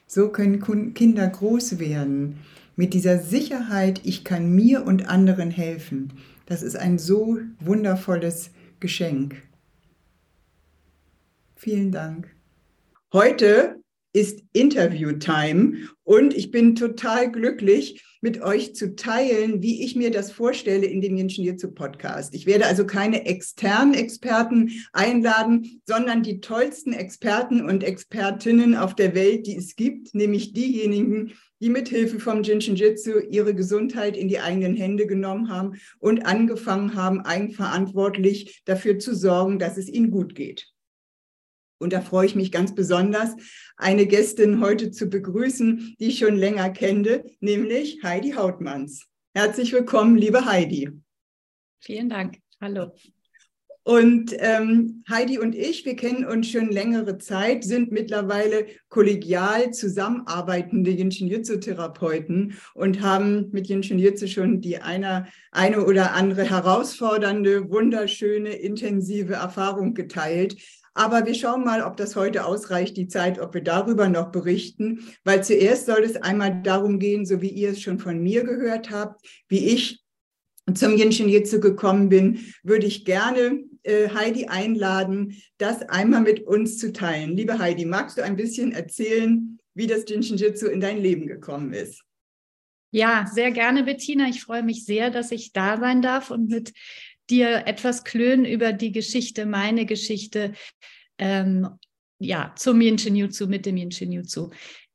so 0.06 0.30
können 0.30 0.94
Kinder 0.94 1.28
groß 1.28 1.80
werden. 1.80 2.40
Mit 2.80 2.94
dieser 2.94 3.18
Sicherheit, 3.18 4.02
ich 4.04 4.24
kann 4.24 4.52
mir 4.54 4.86
und 4.86 5.10
anderen 5.10 5.50
helfen. 5.50 6.14
Das 6.46 6.62
ist 6.62 6.76
ein 6.78 7.00
so 7.00 7.40
wundervolles 7.60 8.52
Geschenk. 8.80 9.42
Vielen 11.56 11.92
Dank. 11.92 12.36
Heute 13.12 13.82
ist 14.14 14.44
Interview-Time 14.54 15.90
und 16.04 16.36
ich 16.36 16.52
bin 16.52 16.76
total 16.76 17.32
glücklich, 17.32 18.04
mit 18.22 18.42
euch 18.42 18.76
zu 18.76 18.96
teilen, 18.96 19.62
wie 19.64 19.84
ich 19.84 19.96
mir 19.96 20.12
das 20.12 20.32
vorstelle 20.32 20.86
in 20.86 21.02
dem 21.02 21.18
Ingenieur 21.18 21.56
Podcast. 21.74 22.36
Ich 22.36 22.46
werde 22.46 22.66
also 22.68 22.86
keine 22.86 23.26
externen 23.26 23.96
Experten 23.96 24.72
einladen, 24.94 25.82
sondern 25.86 26.24
die 26.24 26.42
tollsten 26.42 26.94
Experten 26.94 27.68
und 27.68 27.84
Expertinnen 27.84 28.76
auf 28.76 28.96
der 28.96 29.16
Welt, 29.16 29.48
die 29.48 29.56
es 29.56 29.76
gibt, 29.76 30.14
nämlich 30.14 30.54
diejenigen, 30.54 31.34
die 31.60 31.70
mit 31.70 31.90
Hilfe 31.90 32.20
vom 32.20 32.44
Jinshinjutsu 32.44 33.20
ihre 33.30 33.56
Gesundheit 33.56 34.16
in 34.16 34.28
die 34.28 34.40
eigenen 34.40 34.76
Hände 34.76 35.08
genommen 35.08 35.50
haben 35.50 35.80
und 36.00 36.26
angefangen 36.26 36.96
haben, 36.96 37.22
eigenverantwortlich 37.22 38.62
dafür 38.66 39.00
zu 39.00 39.16
sorgen, 39.16 39.60
dass 39.60 39.78
es 39.78 39.90
ihnen 39.90 40.12
gut 40.12 40.36
geht. 40.36 40.68
Und 41.80 41.94
da 41.94 42.02
freue 42.02 42.26
ich 42.26 42.36
mich 42.36 42.52
ganz 42.52 42.74
besonders, 42.74 43.36
eine 43.76 44.08
Gästin 44.08 44.62
heute 44.62 44.92
zu 44.92 45.08
begrüßen, 45.08 45.96
die 46.00 46.08
ich 46.08 46.20
schon 46.20 46.36
länger 46.36 46.70
kenne, 46.72 47.24
nämlich 47.40 48.02
Heidi 48.04 48.32
Hautmanns. 48.32 49.08
Herzlich 49.36 49.72
willkommen, 49.74 50.18
liebe 50.18 50.46
Heidi. 50.46 50.90
Vielen 51.80 52.10
Dank. 52.10 52.40
Hallo. 52.60 52.92
Und 53.88 54.36
ähm, 54.40 55.06
Heidi 55.10 55.40
und 55.40 55.56
ich, 55.56 55.86
wir 55.86 55.96
kennen 55.96 56.26
uns 56.26 56.50
schon 56.52 56.70
längere 56.70 57.20
Zeit, 57.20 57.64
sind 57.64 57.90
mittlerweile 57.90 58.66
kollegial 58.90 59.72
zusammenarbeitende 59.72 60.92
Yin-Shin-Jutsu-Therapeuten 60.92 62.56
und 62.74 63.02
haben 63.02 63.50
mit 63.54 63.70
Yin-Shin-Jutsu 63.70 64.28
schon 64.28 64.60
die 64.60 64.80
eine, 64.80 65.28
eine 65.54 65.86
oder 65.86 66.12
andere 66.16 66.44
herausfordernde, 66.50 67.70
wunderschöne, 67.70 68.50
intensive 68.50 69.36
Erfahrung 69.36 69.94
geteilt. 69.94 70.58
Aber 70.94 71.26
wir 71.26 71.34
schauen 71.34 71.64
mal, 71.64 71.82
ob 71.82 71.96
das 71.96 72.18
heute 72.18 72.44
ausreicht, 72.44 72.98
die 72.98 73.08
Zeit, 73.08 73.40
ob 73.40 73.54
wir 73.54 73.64
darüber 73.64 74.10
noch 74.10 74.34
berichten, 74.34 75.00
weil 75.24 75.46
zuerst 75.46 75.86
soll 75.86 76.04
es 76.04 76.18
einmal 76.18 76.62
darum 76.62 77.00
gehen, 77.00 77.26
so 77.26 77.42
wie 77.42 77.52
ihr 77.52 77.70
es 77.70 77.82
schon 77.82 78.00
von 78.00 78.20
mir 78.22 78.44
gehört 78.44 78.92
habt, 78.92 79.26
wie 79.48 79.66
ich 79.70 80.04
zum 80.74 80.98
Jinshin 80.98 81.30
Jitsu 81.30 81.62
gekommen 81.62 82.10
bin, 82.10 82.40
würde 82.64 82.86
ich 82.86 83.06
gerne 83.06 83.64
äh, 83.88 84.10
Heidi 84.10 84.48
einladen, 84.48 85.42
das 85.58 85.82
einmal 85.84 86.22
mit 86.22 86.46
uns 86.46 86.78
zu 86.78 86.94
teilen. 86.94 87.36
Liebe 87.36 87.58
Heidi, 87.58 87.86
magst 87.86 88.18
du 88.18 88.24
ein 88.24 88.36
bisschen 88.36 88.74
erzählen, 88.74 89.58
wie 89.74 89.88
das 89.88 90.06
Jinshin 90.08 90.38
Jitsu 90.38 90.68
in 90.68 90.80
dein 90.80 91.02
Leben 91.02 91.28
gekommen 91.28 91.74
ist? 91.74 92.04
Ja, 92.92 93.30
sehr 93.32 93.52
gerne, 93.52 93.84
Bettina. 93.84 94.28
Ich 94.28 94.42
freue 94.42 94.64
mich 94.64 94.86
sehr, 94.86 95.10
dass 95.10 95.32
ich 95.32 95.54
da 95.54 95.78
sein 95.78 96.02
darf 96.02 96.32
und 96.32 96.50
mit 96.50 96.74
dir 97.30 97.64
etwas 97.66 98.04
klönen 98.04 98.46
über 98.46 98.74
die 98.74 98.92
Geschichte, 98.92 99.46
meine 99.46 99.86
Geschichte, 99.86 100.54
ähm, 101.18 101.68
ja, 102.20 102.54
zum 102.58 102.82
Yinshin 102.82 103.30
mit 103.48 103.66
dem 103.66 103.78
Yinshin 103.78 104.24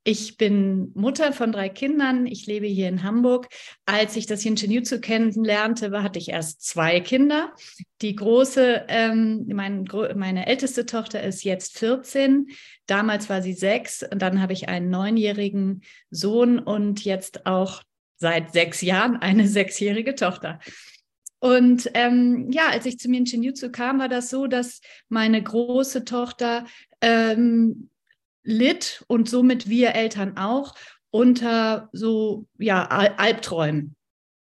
Ich 0.04 0.36
bin 0.36 0.90
Mutter 0.94 1.32
von 1.32 1.52
drei 1.52 1.68
Kindern. 1.68 2.26
Ich 2.26 2.46
lebe 2.46 2.66
hier 2.66 2.88
in 2.88 3.04
Hamburg. 3.04 3.46
Als 3.86 4.16
ich 4.16 4.26
das 4.26 4.44
Yinshin 4.44 4.82
kennenlernte, 5.00 6.02
hatte 6.02 6.18
ich 6.18 6.30
erst 6.30 6.62
zwei 6.62 6.98
Kinder. 6.98 7.52
Die 8.00 8.16
große, 8.16 8.86
ähm, 8.88 9.46
mein, 9.46 9.84
meine 10.16 10.46
älteste 10.46 10.86
Tochter 10.86 11.22
ist 11.22 11.44
jetzt 11.44 11.78
14. 11.78 12.48
Damals 12.86 13.30
war 13.30 13.42
sie 13.42 13.52
sechs. 13.52 14.02
Und 14.02 14.20
dann 14.20 14.42
habe 14.42 14.52
ich 14.52 14.68
einen 14.68 14.90
neunjährigen 14.90 15.82
Sohn 16.10 16.58
und 16.58 17.04
jetzt 17.04 17.46
auch 17.46 17.82
seit 18.16 18.52
sechs 18.52 18.80
Jahren 18.82 19.16
eine 19.16 19.46
sechsjährige 19.46 20.16
Tochter. 20.16 20.58
Und 21.38 21.90
ähm, 21.94 22.50
ja, 22.50 22.68
als 22.68 22.86
ich 22.86 22.98
zu 22.98 23.08
mir 23.08 23.18
in 23.18 23.26
Shinjutsu 23.26 23.70
kam, 23.70 24.00
war 24.00 24.08
das 24.08 24.30
so, 24.30 24.48
dass 24.48 24.80
meine 25.08 25.40
große 25.42 26.04
Tochter 26.04 26.66
ähm, 27.00 27.88
litt 28.44 29.04
und 29.08 29.28
somit 29.28 29.68
wir 29.68 29.94
Eltern 29.94 30.36
auch 30.36 30.74
unter 31.10 31.88
so 31.92 32.46
ja 32.58 32.86
Albträumen. 32.86 33.96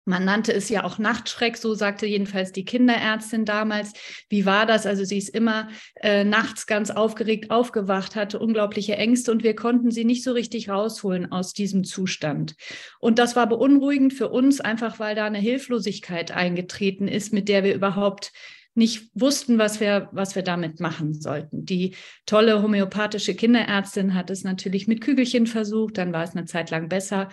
Man 0.09 0.25
nannte 0.25 0.53
es 0.53 0.69
ja 0.69 0.85
auch 0.85 0.99
Nachtschreck, 0.99 1.57
so 1.57 1.75
sagte 1.75 2.07
jedenfalls 2.07 2.53
die 2.53 2.65
Kinderärztin 2.65 3.45
damals. 3.45 3.93
Wie 4.29 4.47
war 4.47 4.65
das? 4.65 4.87
Also 4.87 5.03
sie 5.03 5.19
ist 5.19 5.31
immer 5.31 5.69
äh, 5.97 6.23
nachts 6.23 6.69
ganz 6.69 6.93
aufgeregt 6.93 7.51
aufgewacht, 7.51 8.15
hatte 8.15 8.39
unglaubliche 8.39 8.97
Ängste 8.97 9.33
und 9.33 9.43
wir 9.43 9.57
konnten 9.57 9.91
sie 9.91 10.05
nicht 10.05 10.23
so 10.23 10.31
richtig 10.31 10.69
rausholen 10.69 11.33
aus 11.33 11.55
diesem 11.55 11.83
Zustand. 11.83 12.55
Und 13.01 13.19
das 13.19 13.35
war 13.35 13.49
beunruhigend 13.49 14.15
für 14.15 14.29
uns, 14.29 14.61
einfach 14.61 15.01
weil 15.01 15.17
da 15.17 15.27
eine 15.27 15.39
Hilflosigkeit 15.39 16.31
eingetreten 16.31 17.09
ist, 17.09 17.33
mit 17.33 17.49
der 17.49 17.65
wir 17.65 17.75
überhaupt 17.75 18.31
nicht 18.77 19.11
wussten, 19.15 19.59
was 19.59 19.81
wir, 19.81 20.09
was 20.13 20.35
wir 20.35 20.43
damit 20.43 20.81
machen 20.81 21.15
sollten. 21.15 21.65
Die 21.65 21.95
tolle 22.27 22.63
homöopathische 22.63 23.35
Kinderärztin 23.35 24.15
hat 24.15 24.31
es 24.31 24.45
natürlich 24.45 24.87
mit 24.87 25.01
Kügelchen 25.01 25.47
versucht, 25.47 25.99
dann 25.99 26.13
war 26.13 26.25
es 26.25 26.37
eine 26.37 26.45
Zeit 26.45 26.71
lang 26.71 26.89
besser. 26.89 27.29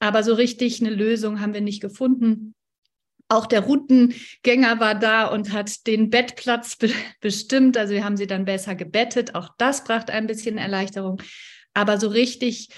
Aber 0.00 0.22
so 0.22 0.34
richtig 0.34 0.80
eine 0.80 0.90
Lösung 0.90 1.40
haben 1.40 1.54
wir 1.54 1.60
nicht 1.60 1.80
gefunden. 1.80 2.54
Auch 3.28 3.46
der 3.46 3.60
Routengänger 3.60 4.80
war 4.80 4.98
da 4.98 5.26
und 5.26 5.52
hat 5.52 5.86
den 5.86 6.10
Bettplatz 6.10 6.76
be 6.76 6.90
bestimmt. 7.20 7.76
Also 7.76 7.94
wir 7.94 8.04
haben 8.04 8.16
sie 8.16 8.26
dann 8.26 8.44
besser 8.44 8.74
gebettet. 8.74 9.36
Auch 9.36 9.50
das 9.58 9.84
brachte 9.84 10.12
ein 10.12 10.26
bisschen 10.26 10.58
Erleichterung. 10.58 11.22
Aber 11.72 11.98
so 12.00 12.08
richtig 12.08 12.70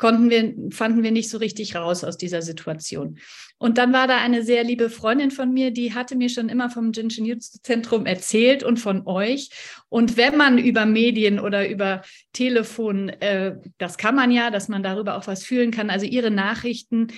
konnten 0.00 0.30
wir, 0.30 0.54
fanden 0.70 1.02
wir 1.02 1.10
nicht 1.10 1.28
so 1.28 1.36
richtig 1.36 1.76
raus 1.76 2.04
aus 2.04 2.16
dieser 2.16 2.40
Situation. 2.40 3.18
Und 3.58 3.76
dann 3.76 3.92
war 3.92 4.08
da 4.08 4.16
eine 4.16 4.42
sehr 4.42 4.64
liebe 4.64 4.88
Freundin 4.88 5.30
von 5.30 5.52
mir, 5.52 5.70
die 5.72 5.92
hatte 5.94 6.16
mir 6.16 6.30
schon 6.30 6.48
immer 6.48 6.70
vom 6.70 6.92
Jinshin 6.92 7.38
Zentrum 7.38 8.06
erzählt 8.06 8.62
und 8.62 8.78
von 8.78 9.06
euch. 9.06 9.50
Und 9.90 10.16
wenn 10.16 10.38
man 10.38 10.56
über 10.56 10.86
Medien 10.86 11.38
oder 11.38 11.68
über 11.68 12.00
Telefon, 12.32 13.10
äh, 13.10 13.56
das 13.76 13.98
kann 13.98 14.14
man 14.14 14.30
ja, 14.30 14.50
dass 14.50 14.68
man 14.68 14.82
darüber 14.82 15.18
auch 15.18 15.26
was 15.26 15.44
fühlen 15.44 15.70
kann. 15.70 15.90
Also 15.90 16.06
ihre 16.06 16.30
Nachrichten, 16.30 17.08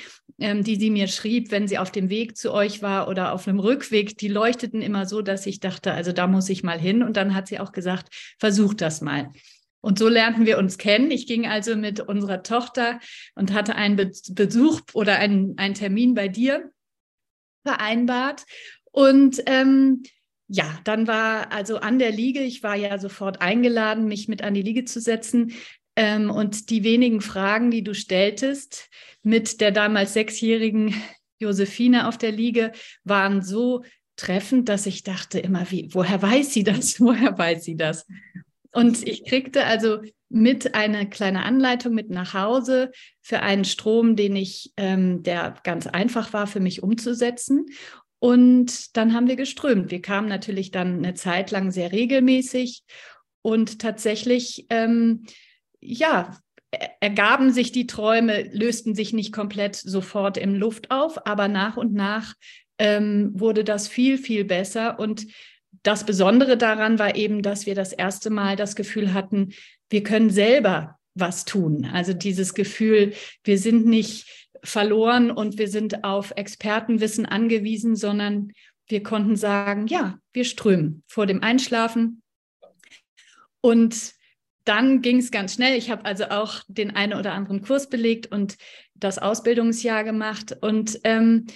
ähm, 0.40 0.64
die 0.64 0.74
sie 0.74 0.90
mir 0.90 1.06
schrieb, 1.06 1.52
wenn 1.52 1.68
sie 1.68 1.78
auf 1.78 1.92
dem 1.92 2.10
Weg 2.10 2.36
zu 2.36 2.52
euch 2.52 2.82
war 2.82 3.06
oder 3.06 3.32
auf 3.32 3.46
einem 3.46 3.60
Rückweg, 3.60 4.18
die 4.18 4.28
leuchteten 4.28 4.82
immer 4.82 5.06
so, 5.06 5.22
dass 5.22 5.46
ich 5.46 5.60
dachte, 5.60 5.92
also 5.92 6.10
da 6.10 6.26
muss 6.26 6.48
ich 6.48 6.64
mal 6.64 6.80
hin. 6.80 7.04
Und 7.04 7.16
dann 7.16 7.36
hat 7.36 7.46
sie 7.46 7.60
auch 7.60 7.70
gesagt, 7.70 8.08
versucht 8.40 8.80
das 8.80 9.02
mal. 9.02 9.30
Und 9.82 9.98
so 9.98 10.08
lernten 10.08 10.46
wir 10.46 10.58
uns 10.58 10.78
kennen. 10.78 11.10
Ich 11.10 11.26
ging 11.26 11.46
also 11.46 11.76
mit 11.76 12.00
unserer 12.00 12.42
Tochter 12.42 13.00
und 13.34 13.52
hatte 13.52 13.74
einen 13.74 13.96
Be 13.96 14.12
Besuch 14.30 14.80
oder 14.94 15.16
einen, 15.16 15.58
einen 15.58 15.74
Termin 15.74 16.14
bei 16.14 16.28
dir 16.28 16.70
vereinbart. 17.66 18.44
Und 18.92 19.42
ähm, 19.46 20.02
ja, 20.48 20.78
dann 20.84 21.06
war 21.06 21.50
also 21.52 21.78
an 21.78 21.98
der 21.98 22.12
Liege, 22.12 22.40
ich 22.40 22.62
war 22.62 22.76
ja 22.76 22.98
sofort 22.98 23.40
eingeladen, 23.40 24.06
mich 24.06 24.28
mit 24.28 24.42
an 24.42 24.54
die 24.54 24.62
Liege 24.62 24.84
zu 24.84 25.00
setzen. 25.00 25.52
Ähm, 25.96 26.30
und 26.30 26.70
die 26.70 26.84
wenigen 26.84 27.20
Fragen, 27.20 27.70
die 27.70 27.82
du 27.82 27.94
stelltest 27.94 28.88
mit 29.22 29.60
der 29.60 29.72
damals 29.72 30.14
sechsjährigen 30.14 30.94
Josephine 31.38 32.06
auf 32.06 32.18
der 32.18 32.32
Liege, 32.32 32.72
waren 33.02 33.42
so 33.42 33.82
treffend, 34.16 34.68
dass 34.68 34.86
ich 34.86 35.02
dachte 35.02 35.40
immer, 35.40 35.70
wie, 35.70 35.88
woher 35.92 36.22
weiß 36.22 36.52
sie 36.52 36.64
das? 36.64 37.00
Woher 37.00 37.36
weiß 37.36 37.64
sie 37.64 37.76
das? 37.76 38.06
Und 38.72 39.06
ich 39.06 39.24
kriegte 39.24 39.64
also 39.64 40.00
mit 40.28 40.74
eine 40.74 41.08
kleine 41.08 41.44
Anleitung 41.44 41.94
mit 41.94 42.08
nach 42.08 42.32
Hause 42.32 42.90
für 43.20 43.40
einen 43.40 43.64
Strom, 43.64 44.16
den 44.16 44.34
ich, 44.34 44.72
ähm, 44.78 45.22
der 45.22 45.54
ganz 45.62 45.86
einfach 45.86 46.32
war 46.32 46.46
für 46.46 46.60
mich 46.60 46.82
umzusetzen. 46.82 47.66
Und 48.18 48.96
dann 48.96 49.14
haben 49.14 49.28
wir 49.28 49.36
geströmt. 49.36 49.90
Wir 49.90 50.00
kamen 50.00 50.28
natürlich 50.28 50.70
dann 50.70 50.98
eine 50.98 51.14
Zeit 51.14 51.50
lang 51.50 51.70
sehr 51.70 51.92
regelmäßig 51.92 52.82
und 53.42 53.80
tatsächlich, 53.80 54.66
ähm, 54.70 55.24
ja, 55.80 56.38
ergaben 57.00 57.52
sich 57.52 57.72
die 57.72 57.86
Träume, 57.86 58.44
lösten 58.52 58.94
sich 58.94 59.12
nicht 59.12 59.32
komplett 59.32 59.76
sofort 59.76 60.38
in 60.38 60.54
Luft 60.54 60.90
auf, 60.90 61.26
aber 61.26 61.48
nach 61.48 61.76
und 61.76 61.92
nach 61.92 62.34
ähm, 62.78 63.32
wurde 63.34 63.64
das 63.64 63.88
viel, 63.88 64.16
viel 64.16 64.44
besser. 64.44 64.98
Und 64.98 65.26
das 65.82 66.06
Besondere 66.06 66.56
daran 66.56 66.98
war 66.98 67.16
eben, 67.16 67.42
dass 67.42 67.66
wir 67.66 67.74
das 67.74 67.92
erste 67.92 68.30
Mal 68.30 68.56
das 68.56 68.76
Gefühl 68.76 69.12
hatten, 69.14 69.52
wir 69.90 70.02
können 70.02 70.30
selber 70.30 70.98
was 71.14 71.44
tun. 71.44 71.84
Also 71.92 72.12
dieses 72.12 72.54
Gefühl, 72.54 73.12
wir 73.44 73.58
sind 73.58 73.86
nicht 73.86 74.26
verloren 74.62 75.30
und 75.30 75.58
wir 75.58 75.68
sind 75.68 76.04
auf 76.04 76.32
Expertenwissen 76.36 77.26
angewiesen, 77.26 77.96
sondern 77.96 78.52
wir 78.88 79.02
konnten 79.02 79.36
sagen, 79.36 79.86
ja, 79.86 80.18
wir 80.32 80.44
strömen 80.44 81.02
vor 81.06 81.26
dem 81.26 81.42
Einschlafen. 81.42 82.22
Und 83.60 84.12
dann 84.64 85.02
ging 85.02 85.18
es 85.18 85.30
ganz 85.30 85.54
schnell. 85.54 85.76
Ich 85.76 85.90
habe 85.90 86.04
also 86.04 86.26
auch 86.26 86.62
den 86.68 86.94
einen 86.94 87.14
oder 87.14 87.32
anderen 87.32 87.62
Kurs 87.62 87.88
belegt 87.88 88.30
und 88.30 88.56
das 88.94 89.18
Ausbildungsjahr 89.18 90.04
gemacht. 90.04 90.56
Und 90.60 91.00
ähm, 91.04 91.46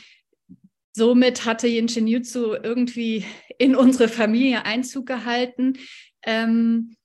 somit 0.96 1.44
hatte 1.44 1.68
Yinshin 1.68 2.06
Jutsu 2.06 2.54
irgendwie 2.54 3.24
in 3.58 3.76
unsere 3.76 4.08
Familie 4.08 4.64
Einzug 4.64 5.06
gehalten. 5.06 5.74
Ähm, 6.22 6.96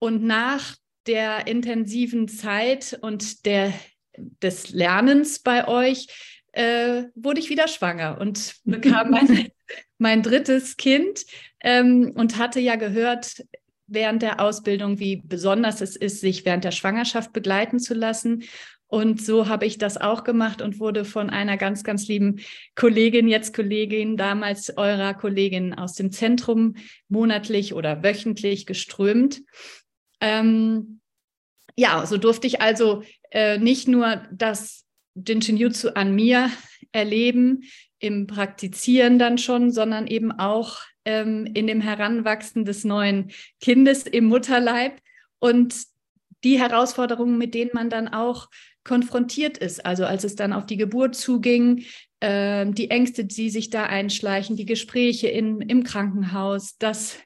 und 0.00 0.24
nach 0.24 0.74
der 1.06 1.46
intensiven 1.46 2.26
Zeit 2.26 2.98
und 3.00 3.46
der, 3.46 3.72
des 4.16 4.70
Lernens 4.70 5.38
bei 5.38 5.68
euch 5.68 6.08
äh, 6.50 7.04
wurde 7.14 7.38
ich 7.38 7.48
wieder 7.48 7.68
schwanger 7.68 8.20
und 8.20 8.56
bekam 8.64 9.10
mein, 9.10 9.48
mein 9.98 10.22
drittes 10.22 10.76
Kind 10.76 11.24
ähm, 11.60 12.12
und 12.16 12.38
hatte 12.38 12.58
ja 12.58 12.74
gehört 12.74 13.44
während 13.86 14.22
der 14.22 14.40
Ausbildung, 14.40 14.98
wie 14.98 15.22
besonders 15.24 15.80
es 15.80 15.94
ist, 15.94 16.20
sich 16.20 16.44
während 16.44 16.64
der 16.64 16.70
Schwangerschaft 16.72 17.32
begleiten 17.32 17.78
zu 17.78 17.94
lassen. 17.94 18.44
Und 18.92 19.24
so 19.24 19.48
habe 19.48 19.64
ich 19.64 19.78
das 19.78 19.96
auch 19.96 20.22
gemacht 20.22 20.60
und 20.60 20.78
wurde 20.78 21.06
von 21.06 21.30
einer 21.30 21.56
ganz, 21.56 21.82
ganz 21.82 22.08
lieben 22.08 22.40
Kollegin, 22.74 23.26
jetzt 23.26 23.56
Kollegin, 23.56 24.18
damals 24.18 24.76
eurer 24.76 25.14
Kollegin 25.14 25.72
aus 25.72 25.94
dem 25.94 26.12
Zentrum 26.12 26.74
monatlich 27.08 27.72
oder 27.72 28.02
wöchentlich 28.02 28.66
geströmt. 28.66 29.40
Ähm, 30.20 31.00
ja, 31.74 32.04
so 32.04 32.18
durfte 32.18 32.46
ich 32.46 32.60
also 32.60 33.02
äh, 33.30 33.56
nicht 33.56 33.88
nur 33.88 34.26
das 34.30 34.84
Jinshin 35.14 35.56
Jutsu 35.56 35.88
an 35.94 36.14
mir 36.14 36.50
erleben, 36.92 37.62
im 37.98 38.26
Praktizieren 38.26 39.18
dann 39.18 39.38
schon, 39.38 39.70
sondern 39.70 40.06
eben 40.06 40.32
auch 40.32 40.80
ähm, 41.06 41.46
in 41.54 41.66
dem 41.66 41.80
Heranwachsen 41.80 42.66
des 42.66 42.84
neuen 42.84 43.30
Kindes 43.58 44.02
im 44.02 44.26
Mutterleib 44.26 45.00
und 45.38 45.74
die 46.44 46.58
Herausforderungen, 46.58 47.38
mit 47.38 47.54
denen 47.54 47.70
man 47.72 47.88
dann 47.88 48.08
auch 48.08 48.48
konfrontiert 48.84 49.58
ist. 49.58 49.84
Also 49.84 50.04
als 50.04 50.24
es 50.24 50.34
dann 50.34 50.52
auf 50.52 50.66
die 50.66 50.76
Geburt 50.76 51.14
zuging, 51.14 51.84
äh, 52.20 52.66
die 52.66 52.90
Ängste, 52.90 53.24
die 53.24 53.50
sich 53.50 53.70
da 53.70 53.84
einschleichen, 53.84 54.56
die 54.56 54.66
Gespräche 54.66 55.28
in, 55.28 55.60
im 55.60 55.84
Krankenhaus, 55.84 56.76
das 56.78 57.16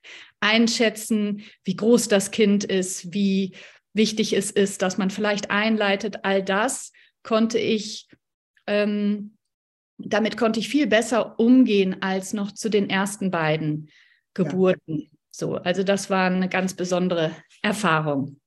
Einschätzen, 0.41 1.43
wie 1.65 1.77
groß 1.77 2.09
das 2.09 2.31
Kind 2.31 2.65
ist, 2.65 3.13
wie 3.13 3.55
wichtig 3.95 4.35
es 4.35 4.51
ist, 4.51 4.83
dass 4.83 4.99
man 4.99 5.11
vielleicht 5.11 5.51
einleitet, 5.51 6.25
all 6.25 6.43
das 6.43 6.93
konnte 7.23 7.59
ich, 7.59 8.09
ähm, 8.67 9.37
damit 9.99 10.37
konnte 10.37 10.61
ich 10.61 10.69
viel 10.69 10.87
besser 10.87 11.39
umgehen 11.41 12.03
als 12.03 12.35
noch 12.35 12.53
zu 12.53 12.69
den 12.69 12.91
ersten 12.91 13.31
beiden 13.31 13.91
Geburten. 14.35 15.01
Ja. 15.01 15.09
So, 15.31 15.57
also 15.57 15.83
das 15.83 16.11
war 16.11 16.27
eine 16.27 16.49
ganz 16.49 16.75
besondere 16.75 17.35
Erfahrung. 17.63 18.41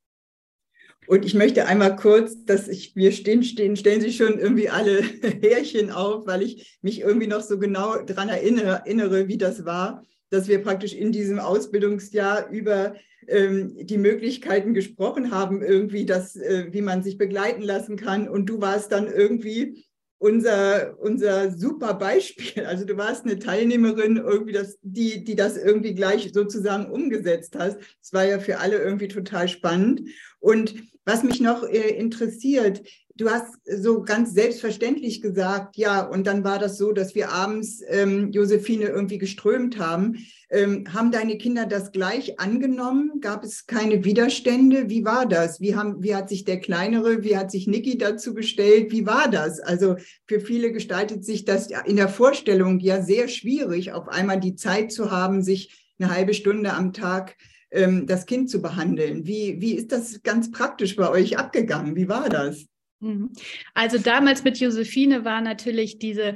Und 1.09 1.25
ich 1.25 1.33
möchte 1.33 1.65
einmal 1.65 1.95
kurz, 1.95 2.45
dass 2.45 2.67
ich, 2.67 2.95
wir 2.95 3.11
stehen, 3.11 3.41
stehen, 3.41 3.75
stellen 3.75 3.99
sich 3.99 4.15
schon 4.15 4.37
irgendwie 4.37 4.69
alle 4.69 5.01
Härchen 5.41 5.89
auf, 5.89 6.27
weil 6.27 6.43
ich 6.43 6.77
mich 6.83 7.01
irgendwie 7.01 7.25
noch 7.25 7.41
so 7.41 7.57
genau 7.57 7.97
daran 8.03 8.29
erinnere, 8.29 8.83
erinnere, 8.85 9.27
wie 9.27 9.39
das 9.39 9.65
war, 9.65 10.03
dass 10.29 10.47
wir 10.47 10.61
praktisch 10.61 10.93
in 10.93 11.11
diesem 11.11 11.39
Ausbildungsjahr 11.39 12.51
über 12.51 12.93
ähm, 13.27 13.75
die 13.81 13.97
Möglichkeiten 13.97 14.75
gesprochen 14.75 15.31
haben, 15.31 15.63
irgendwie, 15.63 16.05
dass, 16.05 16.35
äh, 16.35 16.67
wie 16.69 16.83
man 16.83 17.01
sich 17.01 17.17
begleiten 17.17 17.63
lassen 17.63 17.97
kann. 17.97 18.29
Und 18.29 18.45
du 18.45 18.61
warst 18.61 18.91
dann 18.91 19.07
irgendwie 19.07 19.87
unser, 20.19 20.99
unser 20.99 21.49
super 21.49 21.95
Beispiel. 21.95 22.65
Also 22.65 22.85
du 22.85 22.97
warst 22.97 23.25
eine 23.25 23.39
Teilnehmerin, 23.39 24.17
irgendwie 24.17 24.53
das, 24.53 24.77
die, 24.83 25.23
die 25.23 25.35
das 25.35 25.57
irgendwie 25.57 25.95
gleich 25.95 26.29
sozusagen 26.35 26.91
umgesetzt 26.91 27.55
hast. 27.57 27.79
Es 27.99 28.13
war 28.13 28.25
ja 28.25 28.37
für 28.37 28.59
alle 28.59 28.77
irgendwie 28.77 29.07
total 29.07 29.47
spannend. 29.47 30.01
Und 30.39 30.75
was 31.09 31.23
mich 31.23 31.41
noch 31.41 31.63
äh, 31.63 31.89
interessiert, 31.89 32.83
du 33.15 33.31
hast 33.31 33.55
so 33.65 34.03
ganz 34.03 34.31
selbstverständlich 34.31 35.23
gesagt, 35.23 35.75
ja, 35.75 36.03
und 36.03 36.27
dann 36.27 36.43
war 36.43 36.59
das 36.59 36.77
so, 36.77 36.91
dass 36.91 37.15
wir 37.15 37.31
abends 37.31 37.81
ähm, 37.87 38.31
Josephine 38.31 38.85
irgendwie 38.85 39.17
geströmt 39.17 39.79
haben. 39.79 40.23
Ähm, 40.51 40.85
haben 40.93 41.11
deine 41.11 41.39
Kinder 41.39 41.65
das 41.65 41.91
gleich 41.91 42.39
angenommen? 42.39 43.21
Gab 43.21 43.43
es 43.43 43.65
keine 43.65 44.05
Widerstände? 44.05 44.89
Wie 44.89 45.03
war 45.03 45.25
das? 45.25 45.59
Wie, 45.59 45.75
haben, 45.75 46.03
wie 46.03 46.13
hat 46.13 46.29
sich 46.29 46.45
der 46.45 46.59
Kleinere, 46.59 47.23
wie 47.23 47.35
hat 47.35 47.49
sich 47.49 47.65
Niki 47.65 47.97
dazu 47.97 48.35
gestellt? 48.35 48.91
Wie 48.91 49.07
war 49.07 49.31
das? 49.31 49.59
Also 49.59 49.95
für 50.27 50.39
viele 50.39 50.71
gestaltet 50.71 51.25
sich 51.25 51.43
das 51.43 51.69
in 51.87 51.95
der 51.95 52.07
Vorstellung 52.07 52.79
ja 52.79 53.01
sehr 53.01 53.29
schwierig, 53.29 53.93
auf 53.93 54.07
einmal 54.09 54.39
die 54.39 54.55
Zeit 54.55 54.91
zu 54.91 55.09
haben, 55.09 55.41
sich 55.41 55.87
eine 55.97 56.13
halbe 56.13 56.35
Stunde 56.35 56.73
am 56.73 56.93
Tag 56.93 57.35
ähm, 57.71 58.07
das 58.07 58.25
Kind 58.25 58.49
zu 58.49 58.61
behandeln. 58.61 59.25
Wie, 59.25 59.61
wie 59.61 59.73
ist 59.73 59.91
das 59.91 60.21
ganz 60.23 60.51
praktisch 60.51 60.95
bei 60.95 61.09
euch 61.09 61.37
abgegangen? 61.37 61.95
Wie 61.95 62.09
war 62.09 62.29
das? 62.29 62.65
Mhm. 62.99 63.31
Also 63.73 63.97
damals 63.97 64.43
mit 64.43 64.59
Josephine 64.59 65.25
war 65.25 65.41
natürlich 65.41 65.99
diese 65.99 66.35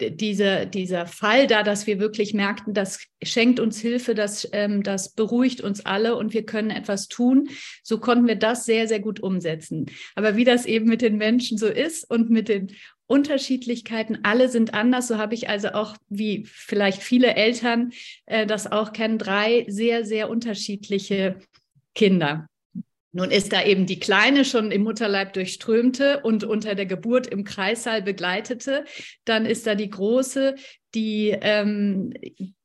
diese, 0.00 0.66
dieser 0.66 1.06
Fall 1.06 1.46
da, 1.46 1.62
dass 1.62 1.86
wir 1.86 1.98
wirklich 1.98 2.34
merkten, 2.34 2.74
das 2.74 3.06
schenkt 3.22 3.60
uns 3.60 3.80
Hilfe, 3.80 4.14
das, 4.14 4.46
ähm, 4.52 4.82
das 4.82 5.14
beruhigt 5.14 5.62
uns 5.62 5.86
alle 5.86 6.16
und 6.16 6.34
wir 6.34 6.44
können 6.44 6.70
etwas 6.70 7.08
tun. 7.08 7.48
So 7.82 7.98
konnten 7.98 8.26
wir 8.26 8.36
das 8.36 8.64
sehr, 8.64 8.88
sehr 8.88 9.00
gut 9.00 9.20
umsetzen. 9.20 9.86
Aber 10.14 10.36
wie 10.36 10.44
das 10.44 10.66
eben 10.66 10.86
mit 10.86 11.00
den 11.00 11.16
Menschen 11.16 11.56
so 11.56 11.66
ist 11.66 12.08
und 12.10 12.30
mit 12.30 12.48
den 12.48 12.72
Unterschiedlichkeiten, 13.06 14.20
alle 14.24 14.48
sind 14.48 14.74
anders. 14.74 15.08
So 15.08 15.18
habe 15.18 15.34
ich 15.34 15.48
also 15.48 15.68
auch, 15.68 15.96
wie 16.08 16.44
vielleicht 16.46 17.02
viele 17.02 17.34
Eltern 17.34 17.92
äh, 18.26 18.46
das 18.46 18.70
auch 18.70 18.92
kennen, 18.92 19.18
drei 19.18 19.64
sehr, 19.68 20.04
sehr 20.04 20.28
unterschiedliche 20.28 21.36
Kinder. 21.94 22.48
Nun 23.16 23.30
ist 23.30 23.54
da 23.54 23.64
eben 23.64 23.86
die 23.86 23.98
Kleine 23.98 24.44
schon 24.44 24.70
im 24.70 24.82
Mutterleib 24.82 25.32
durchströmte 25.32 26.20
und 26.20 26.44
unter 26.44 26.74
der 26.74 26.84
Geburt 26.84 27.26
im 27.26 27.44
Kreissaal 27.44 28.02
begleitete. 28.02 28.84
Dann 29.24 29.46
ist 29.46 29.66
da 29.66 29.74
die 29.74 29.88
Große, 29.88 30.54
die 30.94 31.30
ähm, 31.40 32.12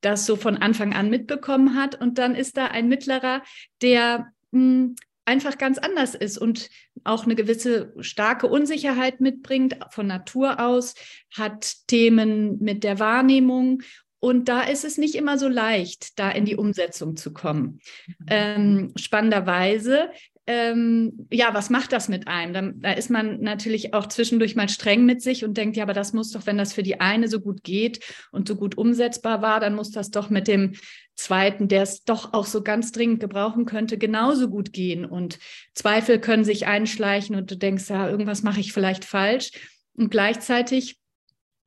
das 0.02 0.26
so 0.26 0.36
von 0.36 0.58
Anfang 0.58 0.94
an 0.94 1.10
mitbekommen 1.10 1.76
hat. 1.76 2.02
Und 2.02 2.18
dann 2.18 2.36
ist 2.36 2.58
da 2.58 2.66
ein 2.66 2.90
Mittlerer, 2.90 3.44
der 3.82 4.34
mh, 4.52 4.60
hm, 4.60 4.96
einfach 5.26 5.58
ganz 5.58 5.78
anders 5.78 6.16
ist 6.16 6.38
und 6.38 6.70
auch 7.04 7.26
eine 7.26 7.36
gewisse 7.36 7.94
starke 8.00 8.48
Unsicherheit 8.48 9.22
mitbringt 9.22 9.78
von 9.90 10.08
Natur 10.08 10.60
aus, 10.60 10.96
hat 11.36 11.88
Themen 11.88 12.60
mit 12.60 12.84
der 12.84 13.00
Wahrnehmung 13.00 13.82
und 14.24 14.50
da 14.50 14.62
ist 14.62 14.86
es 14.86 15.00
nicht 15.00 15.16
immer 15.16 15.40
so 15.40 15.48
leicht, 15.48 16.20
da 16.20 16.30
in 16.30 16.46
die 16.46 16.56
Umsetzung 16.56 17.18
zu 17.18 17.34
kommen. 17.34 17.80
Mhm. 18.08 18.26
Ähm, 18.28 18.94
spannenderweise 18.96 20.12
ähm, 20.48 21.28
ja, 21.32 21.54
was 21.54 21.70
macht 21.70 21.94
das 21.94 22.10
mit 22.10 22.28
einem? 22.28 22.54
Da, 22.54 22.90
da, 22.90 22.94
ist 22.94 23.10
man 23.10 23.42
natürlich 23.42 23.94
auch 23.94 24.08
zwischendurch 24.08 24.56
mal 24.56 24.70
streng 24.70 25.06
mit 25.06 25.22
sich 25.22 25.46
und 25.46 25.56
denkt, 25.56 25.78
ja, 25.78 25.84
aber 25.84 25.94
das 25.94 26.14
muss 26.14 26.32
doch, 26.32 26.46
wenn 26.46 26.58
das 26.58 26.74
für 26.74 26.84
die 26.84 27.00
eine 27.00 27.28
so 27.28 27.40
gut 27.40 27.64
geht 27.64 28.04
und 28.32 28.48
so 28.48 28.56
gut 28.56 28.78
umsetzbar 28.78 29.42
war, 29.42 29.60
dann 29.60 29.76
muss 29.76 29.92
das 29.92 30.10
doch 30.10 30.30
mit 30.30 30.48
dem 30.48 30.74
zweiten, 31.16 31.68
der 31.68 31.84
es 31.84 32.04
doch 32.04 32.34
auch 32.34 32.46
so 32.46 32.64
ganz 32.64 32.92
dringend 32.92 33.20
gebrauchen 33.20 33.66
könnte, 33.66 33.98
genauso 33.98 34.50
gut 34.50 34.74
gehen. 34.74 35.06
Und 35.06 35.38
Zweifel 35.76 36.20
können 36.20 36.44
sich 36.44 36.66
einschleichen 36.66 37.36
und 37.36 37.52
du 37.52 37.58
denkst, 37.58 37.90
ja, 37.90 38.10
irgendwas 38.10 38.42
mache 38.42 38.60
ich 38.60 38.74
vielleicht 38.74 39.06
falsch. 39.06 39.52
Und 39.94 40.10
gleichzeitig 40.10 41.01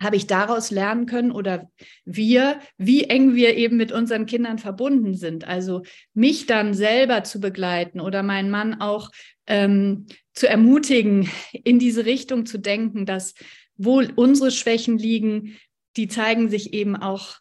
habe 0.04 0.16
ich 0.16 0.26
daraus 0.26 0.70
lernen 0.70 1.06
können 1.06 1.32
oder 1.32 1.70
wir, 2.04 2.60
wie 2.76 3.04
eng 3.04 3.34
wir 3.34 3.56
eben 3.56 3.76
mit 3.76 3.92
unseren 3.92 4.26
Kindern 4.26 4.58
verbunden 4.58 5.14
sind. 5.14 5.46
Also 5.46 5.82
mich 6.12 6.46
dann 6.46 6.74
selber 6.74 7.24
zu 7.24 7.40
begleiten 7.40 8.00
oder 8.00 8.22
meinen 8.22 8.50
Mann 8.50 8.80
auch 8.80 9.10
ähm, 9.46 10.06
zu 10.32 10.48
ermutigen, 10.48 11.28
in 11.52 11.78
diese 11.78 12.04
Richtung 12.04 12.46
zu 12.46 12.58
denken, 12.58 13.06
dass 13.06 13.34
wohl 13.76 14.12
unsere 14.14 14.50
Schwächen 14.50 14.98
liegen, 14.98 15.56
die 15.96 16.08
zeigen 16.08 16.48
sich 16.48 16.72
eben 16.72 16.96
auch 16.96 17.36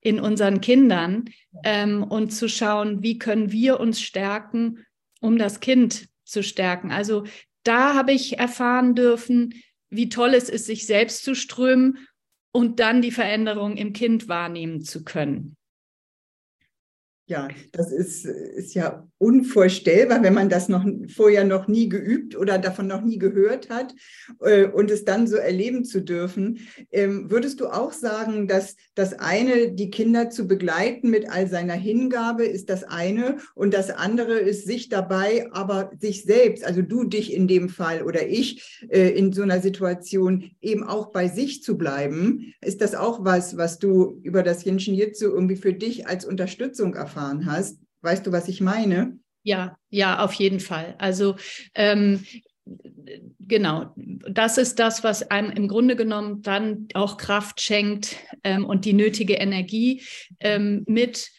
in 0.00 0.20
unseren 0.20 0.60
Kindern 0.60 1.24
ähm, 1.64 2.04
und 2.04 2.30
zu 2.30 2.48
schauen, 2.48 3.02
wie 3.02 3.18
können 3.18 3.50
wir 3.50 3.80
uns 3.80 4.00
stärken, 4.00 4.84
um 5.20 5.38
das 5.38 5.60
Kind 5.60 6.08
zu 6.24 6.42
stärken. 6.42 6.92
Also 6.92 7.24
da 7.64 7.94
habe 7.94 8.12
ich 8.12 8.38
erfahren 8.38 8.94
dürfen, 8.94 9.54
wie 9.90 10.08
toll 10.08 10.34
es 10.34 10.48
ist, 10.48 10.66
sich 10.66 10.86
selbst 10.86 11.24
zu 11.24 11.34
strömen 11.34 12.06
und 12.52 12.80
dann 12.80 13.02
die 13.02 13.10
Veränderung 13.10 13.76
im 13.76 13.92
Kind 13.92 14.28
wahrnehmen 14.28 14.80
zu 14.80 15.04
können. 15.04 15.56
Ja, 17.28 17.48
das 17.72 17.90
ist, 17.90 18.24
ist 18.24 18.74
ja 18.74 19.04
unvorstellbar, 19.18 20.22
wenn 20.22 20.34
man 20.34 20.48
das 20.48 20.68
noch 20.68 20.84
vorher 21.12 21.42
noch 21.42 21.66
nie 21.66 21.88
geübt 21.88 22.36
oder 22.36 22.56
davon 22.58 22.86
noch 22.86 23.02
nie 23.02 23.18
gehört 23.18 23.68
hat 23.68 23.96
äh, 24.40 24.66
und 24.66 24.92
es 24.92 25.04
dann 25.04 25.26
so 25.26 25.34
erleben 25.34 25.84
zu 25.84 26.02
dürfen. 26.02 26.60
Ähm, 26.92 27.28
würdest 27.28 27.58
du 27.58 27.66
auch 27.66 27.92
sagen, 27.92 28.46
dass 28.46 28.76
das 28.94 29.14
eine, 29.18 29.72
die 29.72 29.90
Kinder 29.90 30.30
zu 30.30 30.46
begleiten 30.46 31.10
mit 31.10 31.28
all 31.28 31.48
seiner 31.48 31.74
Hingabe, 31.74 32.44
ist 32.44 32.70
das 32.70 32.84
eine 32.84 33.38
und 33.56 33.74
das 33.74 33.90
andere 33.90 34.38
ist 34.38 34.64
sich 34.64 34.88
dabei, 34.88 35.48
aber 35.50 35.90
sich 35.98 36.22
selbst, 36.22 36.64
also 36.64 36.80
du 36.80 37.02
dich 37.02 37.32
in 37.32 37.48
dem 37.48 37.68
Fall 37.68 38.02
oder 38.02 38.24
ich 38.28 38.86
äh, 38.88 39.08
in 39.08 39.32
so 39.32 39.42
einer 39.42 39.60
Situation 39.60 40.52
eben 40.60 40.84
auch 40.84 41.10
bei 41.10 41.26
sich 41.26 41.64
zu 41.64 41.76
bleiben? 41.76 42.52
Ist 42.60 42.80
das 42.82 42.94
auch 42.94 43.24
was, 43.24 43.56
was 43.56 43.80
du 43.80 44.20
über 44.22 44.44
das 44.44 44.62
Jinshin 44.62 44.94
Jitsu 44.94 45.26
irgendwie 45.26 45.56
für 45.56 45.72
dich 45.72 46.06
als 46.06 46.24
Unterstützung 46.24 46.94
erfahren 46.94 47.15
erfahren 47.16 47.46
hast. 47.46 47.78
Weißt 48.02 48.26
du, 48.26 48.32
was 48.32 48.48
ich 48.48 48.60
meine? 48.60 49.18
Ja, 49.42 49.76
ja, 49.90 50.20
auf 50.20 50.32
jeden 50.34 50.60
Fall. 50.60 50.94
Also 50.98 51.36
ähm, 51.74 52.24
genau, 53.40 53.94
das 53.96 54.58
ist 54.58 54.78
das, 54.78 55.02
was 55.02 55.30
einem 55.30 55.50
im 55.50 55.68
Grunde 55.68 55.96
genommen 55.96 56.42
dann 56.42 56.88
auch 56.94 57.16
Kraft 57.16 57.60
schenkt 57.60 58.16
ähm, 58.44 58.64
und 58.64 58.84
die 58.84 58.92
nötige 58.92 59.34
Energie 59.34 60.02
ähm, 60.40 60.84
mit 60.86 61.30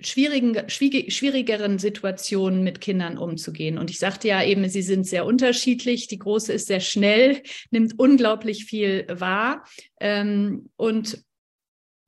schwierigen, 0.00 0.68
schwierigeren 0.68 1.78
Situationen 1.78 2.64
mit 2.64 2.80
Kindern 2.80 3.18
umzugehen. 3.18 3.78
Und 3.78 3.90
ich 3.90 3.98
sagte 3.98 4.28
ja 4.28 4.42
eben, 4.42 4.68
sie 4.68 4.82
sind 4.82 5.06
sehr 5.06 5.24
unterschiedlich. 5.24 6.08
Die 6.08 6.18
große 6.18 6.52
ist 6.52 6.66
sehr 6.66 6.80
schnell, 6.80 7.42
nimmt 7.70 7.98
unglaublich 7.98 8.64
viel 8.64 9.06
wahr. 9.08 9.64
Ähm, 10.00 10.70
und 10.76 11.22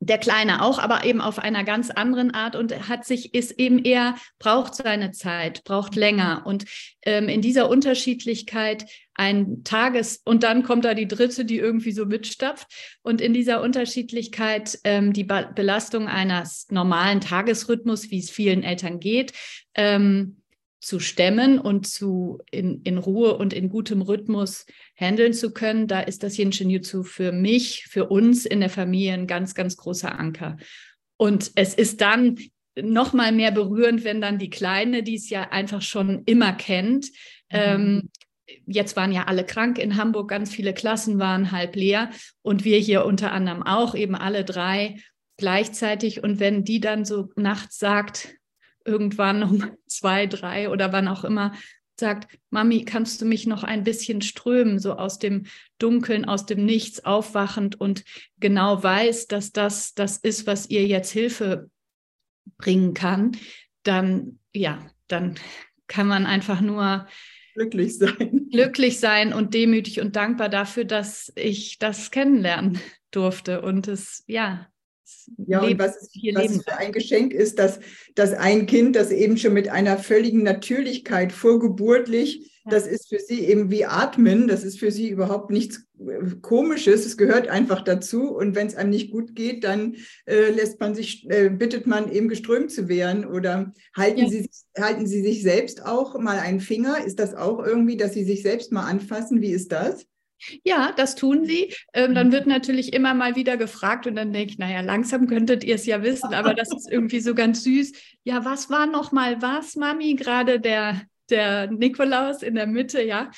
der 0.06 0.18
Kleine 0.18 0.62
auch, 0.62 0.78
aber 0.78 1.04
eben 1.04 1.20
auf 1.20 1.38
einer 1.38 1.64
ganz 1.64 1.90
anderen 1.90 2.32
Art 2.32 2.56
und 2.56 2.88
hat 2.88 3.04
sich, 3.04 3.34
ist 3.34 3.58
eben 3.58 3.78
eher, 3.78 4.16
braucht 4.38 4.74
seine 4.74 5.12
Zeit, 5.12 5.64
braucht 5.64 5.96
länger. 5.96 6.42
Und 6.44 6.64
ähm, 7.02 7.28
in 7.28 7.40
dieser 7.40 7.68
Unterschiedlichkeit 7.68 8.86
ein 9.14 9.62
Tages- 9.64 10.20
und 10.24 10.42
dann 10.42 10.62
kommt 10.62 10.84
da 10.84 10.94
die 10.94 11.08
dritte, 11.08 11.44
die 11.44 11.58
irgendwie 11.58 11.92
so 11.92 12.04
mitstapft. 12.04 12.66
Und 13.02 13.20
in 13.20 13.32
dieser 13.32 13.62
Unterschiedlichkeit 13.62 14.78
ähm, 14.84 15.12
die 15.12 15.24
ba 15.24 15.42
Belastung 15.42 16.08
eines 16.08 16.66
normalen 16.70 17.20
Tagesrhythmus, 17.20 18.10
wie 18.10 18.18
es 18.18 18.30
vielen 18.30 18.62
Eltern 18.62 19.00
geht, 19.00 19.32
ähm, 19.74 20.42
zu 20.84 21.00
stemmen 21.00 21.58
und 21.58 21.86
zu 21.86 22.38
in, 22.50 22.82
in 22.82 22.98
Ruhe 22.98 23.36
und 23.36 23.52
in 23.52 23.68
gutem 23.68 24.02
Rhythmus 24.02 24.66
handeln 24.96 25.32
zu 25.32 25.52
können, 25.52 25.86
da 25.86 26.00
ist 26.00 26.22
das 26.22 26.38
Yin 26.38 26.52
Shin 26.52 26.70
Jutsu 26.70 27.02
für 27.02 27.32
mich, 27.32 27.86
für 27.88 28.08
uns 28.08 28.46
in 28.46 28.60
der 28.60 28.70
Familie 28.70 29.14
ein 29.14 29.26
ganz, 29.26 29.54
ganz 29.54 29.76
großer 29.76 30.18
Anker. 30.18 30.56
Und 31.16 31.52
es 31.54 31.74
ist 31.74 32.00
dann 32.00 32.38
noch 32.80 33.12
mal 33.12 33.32
mehr 33.32 33.52
berührend, 33.52 34.04
wenn 34.04 34.20
dann 34.20 34.38
die 34.38 34.50
Kleine, 34.50 35.02
die 35.02 35.14
es 35.14 35.30
ja 35.30 35.50
einfach 35.50 35.82
schon 35.82 36.22
immer 36.26 36.52
kennt, 36.52 37.06
mhm. 37.50 37.58
ähm, 37.58 38.10
jetzt 38.66 38.96
waren 38.96 39.12
ja 39.12 39.24
alle 39.24 39.44
krank 39.44 39.78
in 39.78 39.96
Hamburg, 39.96 40.28
ganz 40.28 40.52
viele 40.52 40.74
Klassen 40.74 41.18
waren 41.18 41.52
halb 41.52 41.76
leer 41.76 42.10
und 42.42 42.64
wir 42.64 42.78
hier 42.78 43.04
unter 43.04 43.32
anderem 43.32 43.62
auch, 43.62 43.94
eben 43.94 44.14
alle 44.14 44.44
drei 44.44 44.96
gleichzeitig. 45.36 46.22
Und 46.22 46.40
wenn 46.40 46.64
die 46.64 46.80
dann 46.80 47.04
so 47.04 47.30
nachts 47.36 47.78
sagt, 47.78 48.34
irgendwann 48.84 49.42
um 49.42 49.64
zwei, 49.86 50.26
drei 50.26 50.70
oder 50.70 50.92
wann 50.92 51.08
auch 51.08 51.24
immer 51.24 51.52
sagt, 51.98 52.38
Mami, 52.50 52.84
kannst 52.84 53.20
du 53.20 53.24
mich 53.24 53.46
noch 53.46 53.62
ein 53.62 53.84
bisschen 53.84 54.20
strömen, 54.20 54.78
so 54.78 54.94
aus 54.94 55.18
dem 55.18 55.46
Dunkeln, 55.78 56.24
aus 56.24 56.44
dem 56.44 56.64
Nichts 56.64 57.04
aufwachend 57.04 57.80
und 57.80 58.04
genau 58.40 58.82
weiß, 58.82 59.28
dass 59.28 59.52
das 59.52 59.94
das 59.94 60.16
ist, 60.16 60.46
was 60.46 60.68
ihr 60.68 60.86
jetzt 60.86 61.12
Hilfe 61.12 61.70
bringen 62.58 62.94
kann, 62.94 63.36
dann 63.84 64.38
ja, 64.52 64.84
dann 65.08 65.36
kann 65.86 66.06
man 66.06 66.26
einfach 66.26 66.60
nur 66.60 67.06
glücklich 67.54 67.98
sein. 67.98 68.48
Glücklich 68.50 69.00
sein 69.00 69.32
und 69.32 69.54
demütig 69.54 70.00
und 70.00 70.16
dankbar 70.16 70.48
dafür, 70.48 70.84
dass 70.84 71.32
ich 71.36 71.78
das 71.78 72.10
kennenlernen 72.10 72.80
durfte 73.10 73.62
und 73.62 73.88
es 73.88 74.24
ja 74.26 74.68
ja, 75.46 75.60
und 75.60 75.78
was, 75.78 75.96
es, 75.96 76.10
was 76.34 76.50
es 76.50 76.64
für 76.64 76.76
ein 76.76 76.92
Geschenk 76.92 77.32
ist, 77.32 77.58
dass, 77.58 77.80
dass 78.14 78.32
ein 78.32 78.66
Kind, 78.66 78.96
das 78.96 79.10
eben 79.10 79.36
schon 79.36 79.54
mit 79.54 79.68
einer 79.68 79.98
völligen 79.98 80.42
Natürlichkeit 80.42 81.32
vorgeburtlich, 81.32 82.60
ja. 82.64 82.70
das 82.70 82.86
ist 82.86 83.08
für 83.08 83.18
sie 83.18 83.40
eben 83.40 83.70
wie 83.70 83.84
Atmen, 83.84 84.48
das 84.48 84.64
ist 84.64 84.78
für 84.78 84.90
sie 84.90 85.08
überhaupt 85.08 85.50
nichts 85.50 85.86
äh, 85.98 86.36
Komisches, 86.40 87.06
es 87.06 87.16
gehört 87.16 87.48
einfach 87.48 87.82
dazu. 87.82 88.34
Und 88.34 88.54
wenn 88.54 88.66
es 88.66 88.76
einem 88.76 88.90
nicht 88.90 89.10
gut 89.10 89.34
geht, 89.34 89.64
dann 89.64 89.96
äh, 90.26 90.50
lässt 90.50 90.80
man 90.80 90.94
sich, 90.94 91.28
äh, 91.30 91.50
bittet 91.50 91.86
man 91.86 92.10
eben 92.10 92.28
geströmt 92.28 92.70
zu 92.70 92.88
werden. 92.88 93.24
Oder 93.24 93.72
halten, 93.96 94.20
ja. 94.20 94.28
sie, 94.28 94.48
halten 94.78 95.06
sie 95.06 95.22
sich 95.22 95.42
selbst 95.42 95.84
auch 95.84 96.18
mal 96.18 96.38
einen 96.38 96.60
Finger? 96.60 97.04
Ist 97.04 97.18
das 97.18 97.34
auch 97.34 97.64
irgendwie, 97.64 97.96
dass 97.96 98.14
sie 98.14 98.24
sich 98.24 98.42
selbst 98.42 98.72
mal 98.72 98.88
anfassen? 98.88 99.40
Wie 99.40 99.52
ist 99.52 99.72
das? 99.72 100.06
Ja, 100.62 100.92
das 100.96 101.14
tun 101.14 101.44
sie. 101.44 101.72
Ähm, 101.92 102.14
dann 102.14 102.32
wird 102.32 102.46
natürlich 102.46 102.92
immer 102.92 103.14
mal 103.14 103.36
wieder 103.36 103.56
gefragt 103.56 104.06
und 104.06 104.16
dann 104.16 104.32
denke 104.32 104.52
ich, 104.52 104.58
naja, 104.58 104.80
langsam 104.80 105.26
könntet 105.26 105.64
ihr 105.64 105.76
es 105.76 105.86
ja 105.86 106.02
wissen, 106.02 106.34
aber 106.34 106.54
das 106.54 106.72
ist 106.72 106.90
irgendwie 106.90 107.20
so 107.20 107.34
ganz 107.34 107.64
süß. 107.64 107.92
Ja, 108.24 108.44
was 108.44 108.70
war 108.70 108.86
noch 108.86 109.12
mal 109.12 109.40
was, 109.40 109.76
Mami? 109.76 110.14
Gerade 110.14 110.60
der, 110.60 111.02
der 111.30 111.70
Nikolaus 111.70 112.42
in 112.42 112.54
der 112.54 112.66
Mitte, 112.66 113.02
ja. 113.02 113.30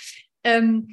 Ähm, 0.44 0.88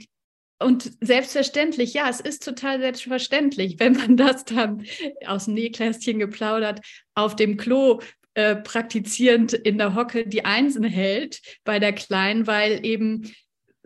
und 0.59 0.91
selbstverständlich, 1.01 1.93
ja, 1.93 2.09
es 2.09 2.19
ist 2.19 2.43
total 2.43 2.79
selbstverständlich, 2.79 3.75
wenn 3.79 3.93
man 3.93 4.17
das 4.17 4.45
dann 4.45 4.85
aus 5.25 5.45
dem 5.45 5.55
Nähkästchen 5.55 6.19
geplaudert 6.19 6.81
auf 7.15 7.35
dem 7.35 7.57
Klo 7.57 7.99
äh, 8.35 8.55
praktizierend 8.55 9.53
in 9.53 9.77
der 9.77 9.93
Hocke 9.93 10.27
die 10.27 10.45
Einsen 10.45 10.83
hält 10.83 11.41
bei 11.63 11.79
der 11.79 11.93
Kleinen, 11.93 12.47
weil 12.47 12.83
eben 12.83 13.31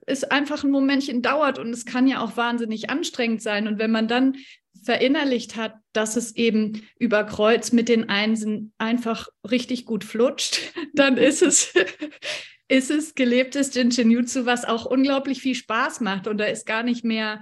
es 0.07 0.23
einfach 0.23 0.63
ein 0.63 0.71
Momentchen 0.71 1.21
dauert 1.21 1.59
und 1.59 1.69
es 1.69 1.85
kann 1.85 2.07
ja 2.07 2.21
auch 2.21 2.37
wahnsinnig 2.37 2.89
anstrengend 2.89 3.41
sein. 3.41 3.67
Und 3.67 3.77
wenn 3.77 3.91
man 3.91 4.07
dann 4.07 4.37
verinnerlicht 4.83 5.57
hat, 5.57 5.75
dass 5.91 6.15
es 6.15 6.35
eben 6.35 6.81
über 6.97 7.25
Kreuz 7.25 7.73
mit 7.73 7.89
den 7.89 8.09
Einsen 8.09 8.73
einfach 8.77 9.27
richtig 9.49 9.85
gut 9.85 10.03
flutscht, 10.03 10.59
dann 10.93 11.17
ist 11.17 11.41
es, 11.41 11.73
ist 12.69 12.89
es 12.89 13.15
gelebtes 13.15 13.75
Jinjinjutsu, 13.75 14.45
was 14.45 14.63
auch 14.63 14.85
unglaublich 14.85 15.41
viel 15.41 15.55
Spaß 15.55 15.99
macht. 15.99 16.27
Und 16.27 16.37
da 16.37 16.45
ist 16.45 16.65
gar 16.65 16.83
nicht 16.83 17.03
mehr, 17.03 17.41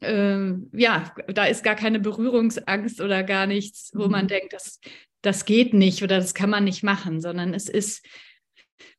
äh, 0.00 0.52
ja, 0.72 1.14
da 1.28 1.44
ist 1.44 1.62
gar 1.62 1.76
keine 1.76 2.00
Berührungsangst 2.00 3.02
oder 3.02 3.22
gar 3.22 3.46
nichts, 3.46 3.90
wo 3.94 4.08
man 4.08 4.24
mhm. 4.24 4.28
denkt, 4.28 4.52
das, 4.54 4.80
das 5.20 5.44
geht 5.44 5.74
nicht 5.74 6.02
oder 6.02 6.16
das 6.16 6.32
kann 6.32 6.48
man 6.48 6.64
nicht 6.64 6.82
machen, 6.82 7.20
sondern 7.20 7.52
es 7.52 7.68
ist 7.68 8.02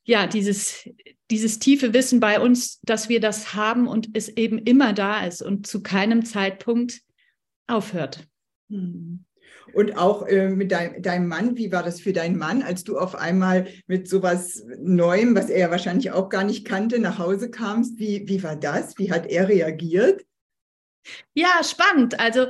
ja, 0.04 0.28
dieses, 0.28 0.90
dieses 1.30 1.60
tiefe 1.60 1.94
Wissen 1.94 2.20
bei 2.20 2.40
uns, 2.40 2.80
dass 2.82 3.10
wir 3.10 3.20
das 3.20 3.54
haben 3.54 3.88
und 3.88 4.10
es 4.14 4.30
eben 4.30 4.58
immer 4.58 4.94
da 4.94 5.26
ist 5.26 5.42
und 5.42 5.68
zu 5.68 5.84
keinem 5.84 6.26
Zeitpunkt 6.26 7.02
aufhört. 7.68 8.28
Hm. 8.70 9.26
Und 9.74 9.98
auch 9.98 10.26
äh, 10.26 10.50
mit 10.50 10.72
dein, 10.72 11.02
deinem 11.02 11.28
Mann, 11.28 11.58
wie 11.58 11.72
war 11.72 11.84
das 11.84 12.02
für 12.02 12.14
deinen 12.14 12.38
Mann, 12.38 12.64
als 12.64 12.84
du 12.84 12.98
auf 12.98 13.16
einmal 13.16 13.68
mit 13.88 14.08
sowas 14.10 14.64
Neuem, 14.80 15.36
was 15.36 15.50
er 15.50 15.60
ja 15.60 15.72
wahrscheinlich 15.72 16.12
auch 16.12 16.30
gar 16.30 16.44
nicht 16.44 16.66
kannte, 16.66 17.00
nach 17.00 17.20
Hause 17.20 17.52
kamst? 17.52 18.00
Wie, 18.00 18.28
wie 18.28 18.42
war 18.42 18.56
das? 18.56 18.98
Wie 18.98 19.12
hat 19.12 19.28
er 19.28 19.48
reagiert? 19.48 20.26
Ja, 21.34 21.62
spannend. 21.64 22.20
Also 22.20 22.48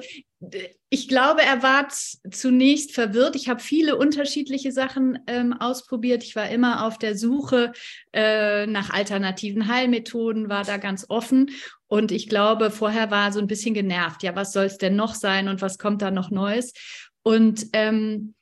ich 0.90 1.10
glaube, 1.10 1.42
er 1.42 1.62
war 1.64 1.90
zunächst 2.32 2.94
verwirrt. 2.94 3.36
Ich 3.36 3.50
habe 3.50 3.60
viele 3.60 3.98
unterschiedliche 3.98 4.72
Sachen 4.72 5.20
ähm, 5.28 5.54
ausprobiert. 5.54 6.24
Ich 6.24 6.36
war 6.36 6.50
immer 6.50 6.86
auf 6.86 6.98
der 6.98 7.18
Suche 7.18 7.74
äh, 8.14 8.66
nach 8.66 8.90
alternativen 8.90 9.68
Heilmethoden, 9.68 10.50
war 10.50 10.64
da 10.64 10.78
ganz 10.78 11.06
offen. 11.10 11.52
Und 11.88 12.12
ich 12.12 12.30
glaube, 12.30 12.72
vorher 12.72 13.12
war 13.12 13.28
er 13.28 13.34
so 13.34 13.40
ein 13.40 13.48
bisschen 13.48 13.74
genervt. 13.74 14.24
Ja, 14.24 14.36
was 14.36 14.54
soll 14.54 14.66
es 14.66 14.78
denn 14.78 14.96
noch 14.96 15.14
sein 15.14 15.50
und 15.50 15.62
was 15.62 15.78
kommt 15.78 16.02
da 16.02 16.10
noch 16.10 16.32
Neues? 16.32 16.74
Und 17.22 17.68
ähm, 17.74 18.34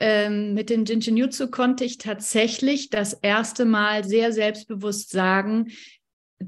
ähm, 0.00 0.54
mit 0.54 0.70
dem 0.70 0.84
Jinjinjutsu 0.84 1.50
konnte 1.50 1.84
ich 1.84 1.98
tatsächlich 1.98 2.90
das 2.90 3.12
erste 3.12 3.66
Mal 3.66 4.04
sehr 4.04 4.32
selbstbewusst 4.32 5.10
sagen, 5.10 5.70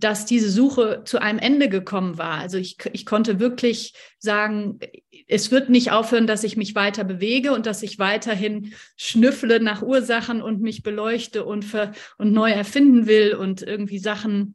dass 0.01 0.27
diese 0.27 0.51
Suche 0.51 1.03
zu 1.05 1.21
einem 1.21 1.39
Ende 1.39 1.69
gekommen 1.69 2.19
war. 2.19 2.39
Also 2.39 2.59
ich, 2.59 2.77
ich 2.93 3.07
konnte 3.07 3.41
wirklich 3.41 3.95
sagen, 4.19 4.79
es 5.27 5.51
wird 5.51 5.71
nicht 5.71 5.93
aufhören, 5.93 6.27
dass 6.27 6.45
ich 6.45 6.57
mich 6.57 6.75
weiter 6.75 7.05
bewege 7.05 7.53
und 7.53 7.67
dass 7.67 7.83
ich 7.83 7.99
weiterhin 7.99 8.75
schnüffle 8.97 9.61
nach 9.61 9.83
Ursachen 9.83 10.43
und 10.43 10.61
mich 10.61 10.83
beleuchte 10.83 11.45
und, 11.45 11.65
für, 11.65 11.93
und 12.19 12.33
neu 12.33 12.51
erfinden 12.51 13.07
will 13.07 13.35
und 13.35 13.63
irgendwie 13.63 13.99
Sachen 13.99 14.55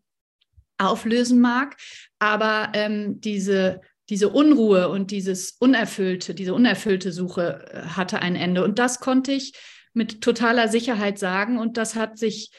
auflösen 0.77 1.39
mag. 1.39 1.77
Aber 2.19 2.71
ähm, 2.73 3.21
diese, 3.21 3.81
diese 4.09 4.29
Unruhe 4.29 4.89
und 4.89 5.11
dieses 5.11 5.51
Unerfüllte, 5.59 6.33
diese 6.33 6.53
unerfüllte 6.53 7.11
Suche 7.11 7.65
äh, 7.71 7.81
hatte 7.89 8.21
ein 8.21 8.35
Ende. 8.35 8.63
Und 8.63 8.79
das 8.79 8.99
konnte 8.99 9.31
ich 9.31 9.53
mit 9.93 10.21
totaler 10.21 10.67
Sicherheit 10.67 11.19
sagen. 11.19 11.57
Und 11.57 11.77
das 11.77 11.95
hat 11.95 12.17
sich 12.17 12.51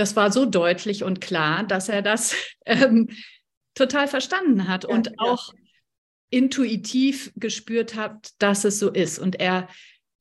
das 0.00 0.16
war 0.16 0.32
so 0.32 0.46
deutlich 0.46 1.04
und 1.04 1.20
klar, 1.20 1.64
dass 1.64 1.88
er 1.88 2.02
das 2.02 2.34
ähm, 2.66 3.10
total 3.74 4.08
verstanden 4.08 4.66
hat 4.66 4.84
ja, 4.84 4.90
und 4.90 5.06
ja. 5.08 5.12
auch 5.18 5.52
intuitiv 6.30 7.32
gespürt 7.36 7.96
hat, 7.96 8.30
dass 8.38 8.64
es 8.64 8.78
so 8.78 8.90
ist. 8.90 9.18
Und 9.18 9.38
er 9.38 9.68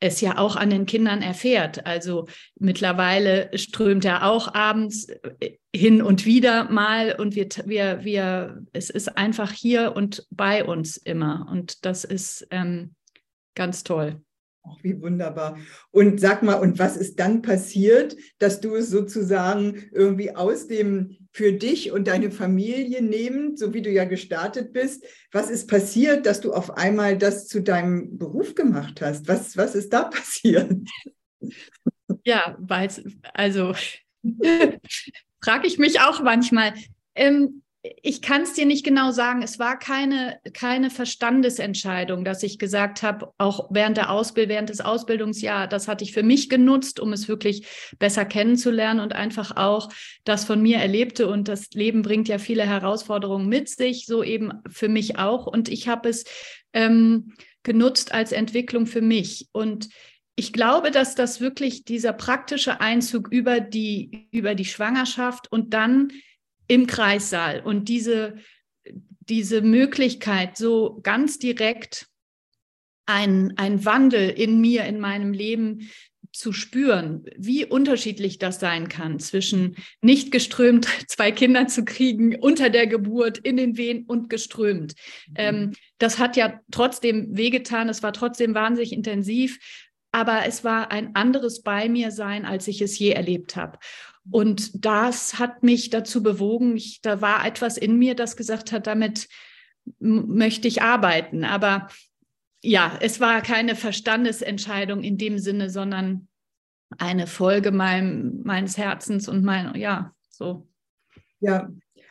es 0.02 0.22
ja 0.22 0.38
auch 0.38 0.56
an 0.56 0.70
den 0.70 0.86
Kindern 0.86 1.22
erfährt. 1.22 1.86
Also 1.86 2.28
mittlerweile 2.58 3.50
strömt 3.58 4.06
er 4.06 4.26
auch 4.26 4.54
abends 4.54 5.10
äh, 5.40 5.58
hin 5.76 6.02
und 6.02 6.26
wieder 6.26 6.70
mal 6.70 7.16
und 7.20 7.36
wir, 7.36 7.48
wir, 7.66 8.04
wir, 8.04 8.66
es 8.74 8.90
ist 8.90 9.18
einfach 9.18 9.52
hier 9.52 9.96
und 9.96 10.26
bei 10.30 10.64
uns 10.64 10.98
immer. 10.98 11.48
Und 11.52 11.86
das 11.86 12.04
ist 12.04 12.48
ähm, 12.50 12.96
ganz 13.56 13.84
toll. 13.84 14.22
Ach, 14.70 14.78
wie 14.84 15.02
wunderbar. 15.02 15.58
Und 15.92 16.20
sag 16.20 16.44
mal, 16.44 16.56
und 16.56 16.80
was 16.80 16.98
ist 16.98 17.20
dann 17.20 17.42
passiert, 17.42 18.16
dass 18.38 18.62
du 18.62 18.76
es 18.76 18.90
sozusagen 18.90 19.90
irgendwie 19.92 20.36
aus 20.36 20.68
dem 20.68 21.18
für 21.32 21.54
dich 21.54 21.92
und 21.92 22.08
deine 22.08 22.32
Familie 22.32 23.02
nehmend, 23.02 23.60
so 23.60 23.74
wie 23.74 23.82
du 23.82 23.90
ja 23.90 24.06
gestartet 24.06 24.74
bist, 24.74 25.06
was 25.32 25.50
ist 25.50 25.70
passiert, 25.70 26.26
dass 26.26 26.42
du 26.42 26.54
auf 26.54 26.78
einmal 26.78 27.18
das 27.18 27.48
zu 27.48 27.62
deinem 27.62 28.18
Beruf 28.18 28.56
gemacht 28.56 29.02
hast? 29.02 29.28
Was, 29.28 29.56
was 29.58 29.76
ist 29.76 29.94
da 29.94 30.04
passiert? 30.10 30.72
Ja, 32.26 32.58
weil, 32.60 32.90
also 33.34 33.74
frage 35.42 35.68
ich 35.68 35.78
mich 35.78 36.02
auch 36.02 36.22
manchmal. 36.22 36.74
Ähm, 37.16 37.62
ich 37.82 38.22
kann 38.22 38.42
es 38.42 38.54
dir 38.54 38.66
nicht 38.66 38.84
genau 38.84 39.12
sagen. 39.12 39.42
Es 39.42 39.58
war 39.58 39.80
keine, 39.80 40.40
keine 40.54 40.90
Verstandesentscheidung, 40.90 42.26
dass 42.26 42.44
ich 42.44 42.60
gesagt 42.60 43.04
habe, 43.04 43.32
auch 43.38 43.70
während 43.72 43.96
der 43.96 44.10
Ausbildung, 44.12 44.50
während 44.50 44.70
des 44.70 44.82
Ausbildungsjahres, 44.82 45.70
das 45.70 45.88
hatte 45.88 46.04
ich 46.04 46.12
für 46.12 46.24
mich 46.24 46.50
genutzt, 46.50 47.00
um 47.00 47.14
es 47.14 47.30
wirklich 47.30 47.66
besser 47.98 48.26
kennenzulernen 48.26 49.00
und 49.00 49.14
einfach 49.14 49.56
auch 49.56 49.90
das 50.26 50.44
von 50.44 50.62
mir 50.62 50.78
erlebte. 50.78 51.28
Und 51.28 51.48
das 51.48 51.70
Leben 51.72 52.02
bringt 52.02 52.28
ja 52.28 52.38
viele 52.38 52.66
Herausforderungen 52.66 53.48
mit 53.48 53.70
sich, 53.70 54.06
so 54.06 54.24
eben 54.24 54.52
für 54.68 54.90
mich 54.90 55.18
auch. 55.18 55.48
Und 55.48 55.70
ich 55.70 55.88
habe 55.88 56.10
es 56.10 56.26
ähm, 56.74 57.34
genutzt 57.64 58.14
als 58.14 58.34
Entwicklung 58.34 58.88
für 58.88 59.02
mich. 59.02 59.48
Und 59.54 59.88
ich 60.36 60.52
glaube, 60.52 60.92
dass 60.92 61.16
das 61.16 61.40
wirklich 61.40 61.86
dieser 61.86 62.12
praktische 62.12 62.82
Einzug 62.82 63.30
über 63.32 63.62
die, 63.62 64.28
über 64.32 64.54
die 64.54 64.66
Schwangerschaft 64.66 65.50
und 65.50 65.74
dann 65.74 66.10
im 66.70 66.88
Kreissaal. 66.88 67.60
Und 67.60 67.90
diese, 67.90 68.38
diese 69.20 69.62
Möglichkeit, 69.62 70.56
so 70.56 71.02
ganz 71.04 71.40
direkt 71.40 72.08
ein, 73.06 73.54
ein 73.58 73.84
Wandel 73.84 74.30
in 74.30 74.62
mir, 74.62 74.86
in 74.86 75.00
meinem 75.00 75.34
Leben 75.34 75.90
zu 76.32 76.54
spüren, 76.54 77.26
wie 77.36 77.66
unterschiedlich 77.66 78.38
das 78.38 78.60
sein 78.60 78.88
kann, 78.88 79.20
zwischen 79.20 79.78
nicht 80.02 80.32
geströmt 80.32 80.88
zwei 81.08 81.32
Kinder 81.32 81.68
zu 81.68 81.84
kriegen, 81.84 82.36
unter 82.36 82.70
der 82.70 82.86
Geburt, 82.86 83.40
in 83.40 83.58
den 83.58 83.78
Wehen 83.78 84.06
und 84.06 84.30
geströmt. 84.30 84.94
Mhm. 85.28 85.34
Ähm, 85.36 85.72
das 85.98 86.20
hat 86.20 86.38
ja 86.38 86.60
trotzdem 86.72 87.36
wehgetan, 87.36 87.90
es 87.90 88.04
war 88.04 88.14
trotzdem 88.14 88.54
wahnsinnig 88.54 88.94
intensiv, 88.94 89.58
aber 90.12 90.46
es 90.46 90.64
war 90.64 90.92
ein 90.92 91.16
anderes 91.16 91.62
bei 91.62 91.90
mir 91.90 92.12
sein, 92.12 92.46
als 92.46 92.68
ich 92.68 92.82
es 92.82 92.98
je 92.98 93.12
erlebt 93.12 93.56
habe. 93.56 93.80
Und 94.32 94.86
das 94.86 95.40
hat 95.40 95.64
mich 95.64 95.90
dazu 95.90 96.22
bewogen, 96.22 96.76
ich, 96.76 97.02
da 97.02 97.22
war 97.22 97.46
etwas 97.46 97.78
in 97.78 97.98
mir, 97.98 98.16
das 98.16 98.38
gesagt 98.38 98.72
hat, 98.72 98.88
damit 98.88 99.28
möchte 100.00 100.68
ich 100.68 100.82
arbeiten. 100.82 101.44
Aber 101.44 101.88
ja, 102.62 102.98
es 103.02 103.20
war 103.20 103.42
keine 103.42 103.76
Verstandesentscheidung 103.76 105.02
in 105.04 105.18
dem 105.18 105.40
Sinne, 105.40 105.70
sondern 105.70 106.28
eine 106.98 107.28
Folge 107.28 107.72
meinem, 107.72 108.42
meines 108.44 108.78
Herzens 108.78 109.28
und 109.28 109.44
mein, 109.44 109.76
ja, 109.76 110.14
so. 110.30 110.68
Ja, 111.40 111.70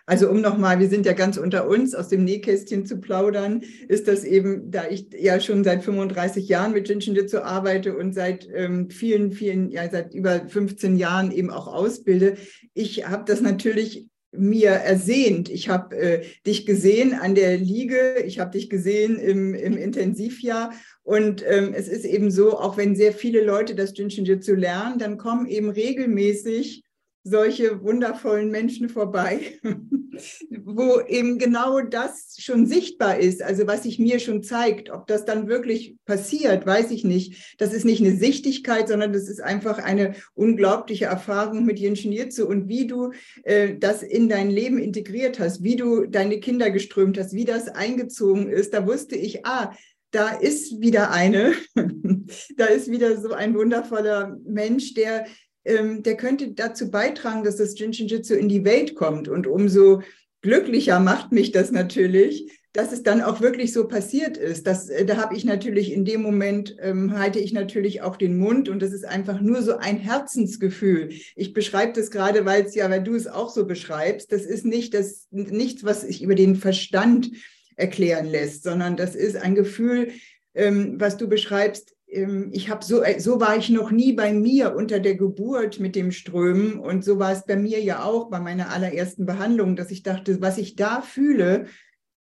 also 0.08 0.30
um 0.30 0.40
nochmal, 0.40 0.80
wir 0.80 0.88
sind 0.88 1.04
ja 1.04 1.12
ganz 1.12 1.36
unter 1.36 1.68
uns, 1.68 1.94
aus 1.94 2.08
dem 2.08 2.24
Nähkästchen 2.24 2.86
zu 2.86 2.96
plaudern, 2.96 3.60
ist 3.88 4.08
das 4.08 4.24
eben, 4.24 4.70
da 4.70 4.88
ich 4.88 5.08
ja 5.12 5.38
schon 5.38 5.64
seit 5.64 5.84
35 5.84 6.48
Jahren 6.48 6.72
mit 6.72 6.88
Jinshinjutsu 6.88 7.40
arbeite 7.40 7.94
und 7.94 8.14
seit 8.14 8.48
ähm, 8.54 8.88
vielen, 8.88 9.32
vielen, 9.32 9.70
ja 9.70 9.86
seit 9.90 10.14
über 10.14 10.48
15 10.48 10.96
Jahren 10.96 11.30
eben 11.30 11.50
auch 11.50 11.66
ausbilde, 11.66 12.38
ich 12.72 13.06
habe 13.06 13.24
das 13.26 13.42
natürlich 13.42 14.08
mir 14.32 14.70
ersehnt. 14.70 15.50
Ich 15.50 15.68
habe 15.68 15.94
äh, 15.98 16.24
dich 16.46 16.64
gesehen 16.64 17.12
an 17.12 17.34
der 17.34 17.58
Liege, 17.58 18.22
ich 18.24 18.38
habe 18.38 18.52
dich 18.52 18.70
gesehen 18.70 19.18
im, 19.18 19.52
im 19.52 19.76
Intensivjahr 19.76 20.72
und 21.02 21.44
ähm, 21.46 21.74
es 21.74 21.86
ist 21.86 22.06
eben 22.06 22.30
so, 22.30 22.58
auch 22.58 22.78
wenn 22.78 22.96
sehr 22.96 23.12
viele 23.12 23.44
Leute 23.44 23.74
das 23.74 23.92
Jinshinjutsu 23.94 24.54
lernen, 24.54 24.98
dann 24.98 25.18
kommen 25.18 25.46
eben 25.46 25.68
regelmäßig 25.68 26.82
solche 27.28 27.82
wundervollen 27.82 28.50
Menschen 28.50 28.88
vorbei, 28.88 29.58
wo 30.64 31.00
eben 31.00 31.38
genau 31.38 31.80
das 31.80 32.36
schon 32.38 32.66
sichtbar 32.66 33.18
ist, 33.18 33.42
also 33.42 33.66
was 33.66 33.82
sich 33.82 33.98
mir 33.98 34.18
schon 34.18 34.42
zeigt. 34.42 34.90
Ob 34.90 35.06
das 35.06 35.24
dann 35.24 35.48
wirklich 35.48 35.96
passiert, 36.04 36.66
weiß 36.66 36.90
ich 36.90 37.04
nicht. 37.04 37.56
Das 37.58 37.72
ist 37.72 37.84
nicht 37.84 38.00
eine 38.00 38.16
Sichtigkeit, 38.16 38.88
sondern 38.88 39.12
das 39.12 39.28
ist 39.28 39.40
einfach 39.40 39.78
eine 39.78 40.14
unglaubliche 40.34 41.06
Erfahrung 41.06 41.64
mit 41.64 41.78
Jitsu 41.78 42.46
und 42.46 42.68
wie 42.68 42.86
du 42.86 43.12
äh, 43.44 43.76
das 43.78 44.02
in 44.02 44.28
dein 44.28 44.50
Leben 44.50 44.78
integriert 44.78 45.38
hast, 45.38 45.62
wie 45.62 45.76
du 45.76 46.06
deine 46.06 46.40
Kinder 46.40 46.70
geströmt 46.70 47.18
hast, 47.18 47.32
wie 47.32 47.44
das 47.44 47.68
eingezogen 47.68 48.48
ist. 48.48 48.74
Da 48.74 48.86
wusste 48.86 49.16
ich, 49.16 49.44
ah, 49.46 49.72
da 50.10 50.30
ist 50.30 50.80
wieder 50.80 51.10
eine, 51.10 51.54
da 52.56 52.66
ist 52.66 52.90
wieder 52.90 53.20
so 53.20 53.32
ein 53.32 53.54
wundervoller 53.54 54.36
Mensch, 54.46 54.94
der 54.94 55.26
ähm, 55.68 56.02
der 56.02 56.16
könnte 56.16 56.52
dazu 56.52 56.90
beitragen, 56.90 57.44
dass 57.44 57.56
das 57.56 57.78
Jinshinjutsu 57.78 58.34
in 58.34 58.48
die 58.48 58.64
Welt 58.64 58.94
kommt. 58.94 59.28
Und 59.28 59.46
umso 59.46 60.02
glücklicher 60.40 61.00
macht 61.00 61.32
mich 61.32 61.52
das 61.52 61.70
natürlich, 61.70 62.50
dass 62.72 62.92
es 62.92 63.02
dann 63.02 63.22
auch 63.22 63.40
wirklich 63.40 63.72
so 63.72 63.88
passiert 63.88 64.36
ist. 64.36 64.66
Das, 64.66 64.88
äh, 64.88 65.04
da 65.04 65.16
habe 65.16 65.34
ich 65.36 65.44
natürlich 65.44 65.92
in 65.92 66.04
dem 66.04 66.22
Moment, 66.22 66.76
ähm, 66.80 67.18
halte 67.18 67.38
ich 67.38 67.52
natürlich 67.52 68.02
auch 68.02 68.16
den 68.16 68.38
Mund 68.38 68.68
und 68.68 68.80
das 68.80 68.92
ist 68.92 69.04
einfach 69.04 69.40
nur 69.40 69.62
so 69.62 69.76
ein 69.76 69.96
Herzensgefühl. 69.96 71.10
Ich 71.34 71.52
beschreibe 71.52 71.92
das 71.92 72.10
gerade, 72.10 72.44
weil 72.44 72.64
es 72.64 72.74
ja, 72.74 72.88
weil 72.90 73.02
du 73.02 73.14
es 73.14 73.26
auch 73.26 73.50
so 73.50 73.66
beschreibst, 73.66 74.32
das 74.32 74.42
ist 74.42 74.64
nicht 74.64 74.94
das, 74.94 75.26
nichts, 75.30 75.84
was 75.84 76.02
sich 76.02 76.22
über 76.22 76.34
den 76.34 76.56
Verstand 76.56 77.30
erklären 77.76 78.26
lässt, 78.26 78.64
sondern 78.64 78.96
das 78.96 79.14
ist 79.14 79.36
ein 79.36 79.54
Gefühl, 79.54 80.12
ähm, 80.54 81.00
was 81.00 81.16
du 81.16 81.28
beschreibst, 81.28 81.94
ich 82.10 82.70
habe 82.70 82.84
so, 82.84 83.02
äh, 83.02 83.20
so 83.20 83.38
war 83.38 83.56
ich 83.56 83.68
noch 83.68 83.90
nie 83.90 84.14
bei 84.14 84.32
mir 84.32 84.74
unter 84.74 84.98
der 84.98 85.14
Geburt 85.14 85.78
mit 85.78 85.94
dem 85.94 86.10
Strömen 86.10 86.78
und 86.78 87.04
so 87.04 87.18
war 87.18 87.32
es 87.32 87.44
bei 87.44 87.56
mir 87.56 87.80
ja 87.80 88.02
auch 88.02 88.30
bei 88.30 88.40
meiner 88.40 88.70
allerersten 88.70 89.26
Behandlung, 89.26 89.76
dass 89.76 89.90
ich 89.90 90.02
dachte, 90.02 90.40
was 90.40 90.56
ich 90.56 90.74
da 90.74 91.02
fühle, 91.02 91.66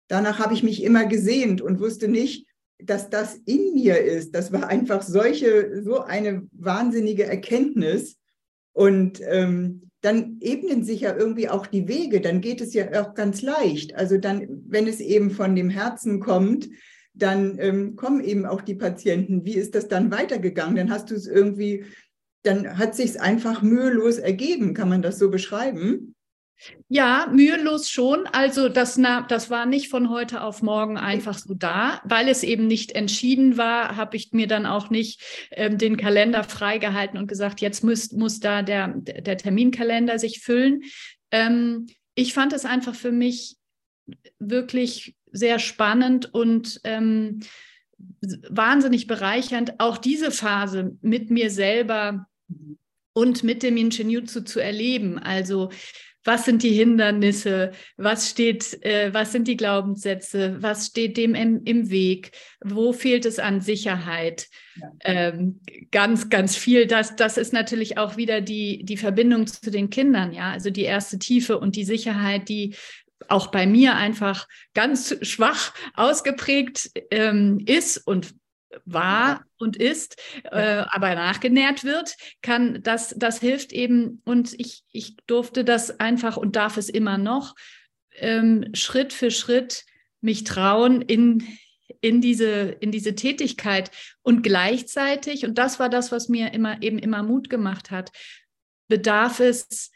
danach 0.09 0.38
habe 0.38 0.55
ich 0.55 0.62
mich 0.62 0.83
immer 0.83 1.05
gesehnt 1.05 1.61
und 1.61 1.81
wusste 1.81 2.09
nicht, 2.09 2.47
dass 2.79 3.11
das 3.11 3.37
in 3.44 3.75
mir 3.75 3.99
ist. 3.99 4.35
Das 4.35 4.53
war 4.53 4.68
einfach 4.68 5.03
solche, 5.03 5.83
so 5.83 6.01
eine 6.01 6.47
wahnsinnige 6.53 7.25
Erkenntnis. 7.25 8.18
Und 8.73 9.20
ähm, 9.25 9.90
dann 10.01 10.38
ebnen 10.40 10.83
sich 10.83 11.03
ja 11.03 11.16
irgendwie 11.16 11.49
auch 11.49 11.66
die 11.66 11.88
Wege, 11.88 12.20
dann 12.20 12.40
geht 12.40 12.61
es 12.61 12.75
ja 12.75 13.01
auch 13.01 13.14
ganz 13.14 13.42
leicht. 13.42 13.94
Also 13.94 14.18
dann, 14.18 14.64
wenn 14.66 14.87
es 14.87 15.01
eben 15.01 15.31
von 15.31 15.55
dem 15.55 15.70
Herzen 15.70 16.20
kommt, 16.20 16.68
dann 17.14 17.59
ähm, 17.61 17.96
kommen 17.96 18.22
eben 18.22 18.44
auch 18.44 18.61
die 18.61 18.74
Patienten. 18.74 19.44
Wie 19.44 19.55
ist 19.55 19.74
das 19.74 19.88
dann 19.88 20.11
weitergegangen? 20.11 20.77
Dann 20.77 20.90
hast 20.90 21.11
du 21.11 21.14
es 21.14 21.27
irgendwie, 21.27 21.85
dann 22.42 22.77
hat 22.77 22.94
sich 22.94 23.20
einfach 23.20 23.62
mühelos 23.62 24.18
ergeben. 24.18 24.74
Kann 24.74 24.88
man 24.88 25.00
das 25.00 25.18
so 25.18 25.31
beschreiben? 25.31 26.14
Ja, 26.88 27.29
mühelos 27.33 27.88
schon. 27.90 28.27
Also 28.27 28.68
das, 28.68 28.98
das 29.29 29.50
war 29.50 29.66
nicht 29.66 29.88
von 29.88 30.09
heute 30.11 30.42
auf 30.42 30.62
morgen 30.62 30.96
einfach 30.96 31.37
so 31.37 31.55
da, 31.55 32.00
weil 32.05 32.29
es 32.29 32.42
eben 32.42 32.66
nicht 32.66 32.92
entschieden 32.92 33.57
war, 33.57 33.96
habe 33.96 34.16
ich 34.16 34.33
mir 34.33 34.46
dann 34.46 34.64
auch 34.66 34.90
nicht 34.90 35.48
ähm, 35.50 35.79
den 35.79 35.96
Kalender 35.96 36.44
freigehalten 36.44 37.18
und 37.18 37.27
gesagt, 37.27 37.61
jetzt 37.61 37.85
muss, 37.85 38.12
muss 38.12 38.40
da 38.40 38.62
der, 38.62 38.88
der 38.88 39.37
Terminkalender 39.37 40.18
sich 40.18 40.40
füllen. 40.40 40.83
Ähm, 41.31 41.87
ich 42.14 42.33
fand 42.35 42.53
es 42.53 42.64
einfach 42.64 42.94
für 42.94 43.12
mich 43.12 43.57
wirklich 44.38 45.16
sehr 45.35 45.59
spannend 45.59 46.33
und 46.33 46.81
ähm, 46.85 47.40
wahnsinnig 48.49 49.07
bereichernd, 49.07 49.75
auch 49.79 49.99
diese 49.99 50.31
Phase 50.31 50.97
mit 51.03 51.31
mir 51.31 51.51
selber 51.51 52.27
und 53.12 53.44
mit 53.44 53.62
dem 53.62 53.77
Ingenuitsu 53.77 54.40
zu 54.42 54.61
erleben. 54.61 55.18
Also 55.18 55.70
was 56.25 56.47
sind 56.47 56.62
die 56.62 56.73
Hindernisse, 56.73 57.73
was 57.99 58.31
steht, 58.31 58.83
äh, 58.83 59.12
was 59.12 59.33
sind 59.33 59.47
die 59.47 59.59
Glaubenssätze, 59.59 60.57
was 60.61 60.87
steht 60.87 61.18
dem 61.18 61.35
im, 61.35 61.62
im 61.64 61.90
Weg, 61.90 62.33
wo 62.64 62.94
fehlt 62.94 63.27
es 63.27 63.38
an 63.38 63.61
Sicherheit. 63.61 64.49
Ja. 64.77 64.90
Ähm, 65.05 65.61
ganz, 65.90 66.31
ganz 66.31 66.57
viel. 66.57 66.87
Das, 66.87 67.14
das 67.14 67.37
ist 67.37 67.53
natürlich 67.53 67.99
auch 67.99 68.16
wieder 68.16 68.40
die, 68.40 68.85
die 68.85 68.97
Verbindung 68.97 69.47
zu 69.47 69.70
den 69.70 69.90
Kindern, 69.90 70.33
ja, 70.33 70.51
also 70.51 70.70
die 70.70 70.83
erste 70.83 71.18
Tiefe 71.18 71.59
und 71.59 71.77
die 71.77 71.85
Sicherheit, 71.85 72.49
die 72.49 72.75
auch 73.29 73.49
bei 73.49 73.67
mir 73.67 73.97
einfach 73.97 74.47
ganz 74.75 75.17
schwach 75.23 75.73
ausgeprägt 75.95 76.91
ähm, 77.11 77.63
ist 77.67 77.99
und 77.99 78.35
war 78.85 79.45
und 79.59 79.77
ist, 79.77 80.17
äh, 80.51 80.85
aber 80.89 81.15
nachgenährt 81.15 81.85
wird, 81.85 82.17
kann 82.43 82.83
das, 82.83 83.15
das 83.17 83.41
hilft 83.41 83.73
eben. 83.73 84.21
Und 84.25 84.59
ich, 84.59 84.83
ich 84.91 85.17
durfte 85.27 85.65
das 85.65 86.01
einfach 86.01 86.37
und 86.37 86.57
darf 86.57 86.77
es 86.77 86.89
immer 86.89 87.19
noch 87.19 87.55
ähm, 88.17 88.67
Schritt 88.75 89.13
für 89.13 89.31
Schritt 89.31 89.85
mich 90.21 90.45
trauen 90.45 91.03
in, 91.03 91.47
in, 92.01 92.21
diese, 92.21 92.77
in 92.81 92.91
diese 92.91 93.15
Tätigkeit. 93.15 93.91
Und 94.23 94.43
gleichzeitig, 94.43 95.45
und 95.45 95.59
das 95.59 95.79
war 95.79 95.89
das, 95.89 96.13
was 96.13 96.29
mir 96.29 96.53
immer 96.53 96.83
eben 96.83 96.99
immer 96.99 97.23
Mut 97.23 97.51
gemacht 97.51 97.91
hat, 97.91 98.11
bedarf 98.89 99.41
es 99.41 99.91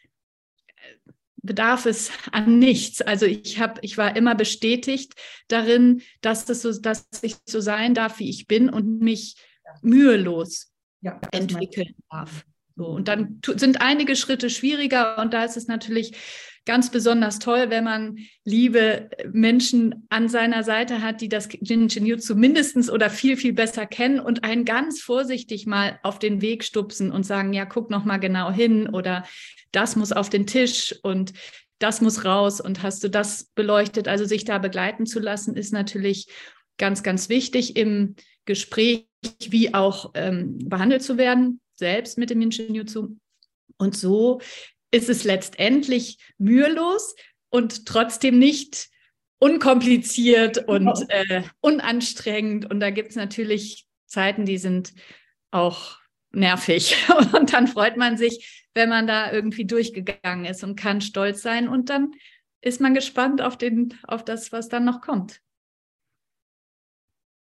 bedarf 1.49 1.87
es 1.87 2.13
an 2.31 2.59
nichts. 2.59 3.01
Also 3.01 3.27
ich 3.27 3.59
habe, 3.59 3.81
ich 3.83 3.99
war 3.99 4.15
immer 4.15 4.37
bestätigt 4.37 5.15
darin, 5.49 6.03
dass 6.21 6.45
das 6.45 6.63
so, 6.63 6.79
dass 6.79 7.09
ich 7.23 7.37
so 7.47 7.61
sein 7.61 7.95
darf, 7.95 8.21
wie 8.21 8.31
ich 8.31 8.47
bin 8.47 8.69
und 8.69 9.01
mich 9.01 9.37
mühelos 9.83 10.73
ja, 11.01 11.19
entwickeln 11.33 11.95
darf. 12.11 12.45
So, 12.79 12.87
und 12.87 13.09
dann 13.09 13.41
sind 13.57 13.83
einige 13.83 14.15
Schritte 14.15 14.51
schwieriger 14.51 15.19
und 15.19 15.35
da 15.35 15.45
ist 15.45 15.57
es 15.57 15.67
natürlich 15.67 16.13
ganz 16.65 16.93
besonders 16.93 17.41
toll, 17.41 17.71
wenn 17.71 17.83
man 17.83 18.19
liebe 18.45 19.11
Menschen 19.33 20.07
an 20.11 20.29
seiner 20.29 20.63
Seite 20.63 21.03
hat, 21.03 21.21
die 21.21 21.29
das 21.29 21.49
Jinjinjutsu 21.51 22.37
mindestens 22.37 22.89
oder 22.89 23.11
viel, 23.11 23.37
viel 23.37 23.53
besser 23.53 23.85
kennen 23.85 24.21
und 24.21 24.45
einen 24.45 24.65
ganz 24.65 25.01
vorsichtig 25.01 25.67
mal 25.67 25.99
auf 26.05 26.21
den 26.21 26.41
Weg 26.41 26.63
stupsen 26.63 27.11
und 27.11 27.25
sagen, 27.25 27.53
ja, 27.53 27.65
guck 27.65 27.91
noch 27.91 28.05
mal 28.05 28.19
genau 28.19 28.53
hin 28.53 28.89
oder 28.89 29.25
das 29.73 29.97
muss 29.97 30.13
auf 30.13 30.31
den 30.31 30.47
Tisch 30.47 30.95
und 31.03 31.33
das 31.81 32.01
muss 32.01 32.25
raus 32.25 32.61
und 32.61 32.83
hast 32.85 33.03
du 33.03 33.09
das 33.09 33.47
beleuchtet? 33.57 34.07
Also 34.07 34.25
sich 34.25 34.45
da 34.45 34.59
begleiten 34.59 35.05
zu 35.05 35.19
lassen, 35.19 35.57
ist 35.57 35.73
natürlich 35.73 36.29
ganz, 36.77 37.03
ganz 37.03 37.29
wichtig 37.29 37.77
im 37.77 38.15
Gespräch, 38.45 39.09
wie 39.49 39.75
auch 39.75 40.13
ähm, 40.15 40.59
behandelt 40.63 41.03
zu 41.03 41.19
werden, 41.19 41.61
selbst 41.79 42.19
mit 42.19 42.31
dem 42.31 42.41
Jinjinjutsu. 42.41 43.17
Und 43.77 43.97
so 43.97 44.41
ist 44.91 45.09
es 45.09 45.25
letztendlich 45.25 46.19
mühelos 46.39 47.15
und 47.51 47.87
trotzdem 47.87 48.39
nicht 48.39 48.89
unkompliziert 49.39 50.59
und 50.67 50.87
genau. 50.87 51.07
äh, 51.09 51.43
unanstrengend. 51.61 52.71
Und 52.71 52.81
da 52.81 52.91
gibt 52.91 53.11
es 53.11 53.17
natürlich 53.17 53.87
Zeiten, 54.07 54.45
die 54.45 54.59
sind 54.59 54.93
auch 55.51 55.99
nervig. 56.33 56.97
Und 57.33 57.53
dann 57.53 57.67
freut 57.67 57.97
man 57.97 58.17
sich, 58.17 58.67
wenn 58.75 58.89
man 58.89 59.07
da 59.07 59.33
irgendwie 59.33 59.65
durchgegangen 59.65 60.45
ist 60.45 60.63
und 60.63 60.77
kann 60.77 61.01
stolz 61.01 61.41
sein. 61.43 61.69
Und 61.69 61.89
dann 61.89 62.13
ist 62.61 62.81
man 62.81 62.95
gespannt 62.95 63.41
auf, 63.41 63.57
den, 63.57 63.95
auf 64.03 64.25
das, 64.25 64.53
was 64.53 64.69
dann 64.69 64.85
noch 64.85 65.01
kommt. 65.01 65.41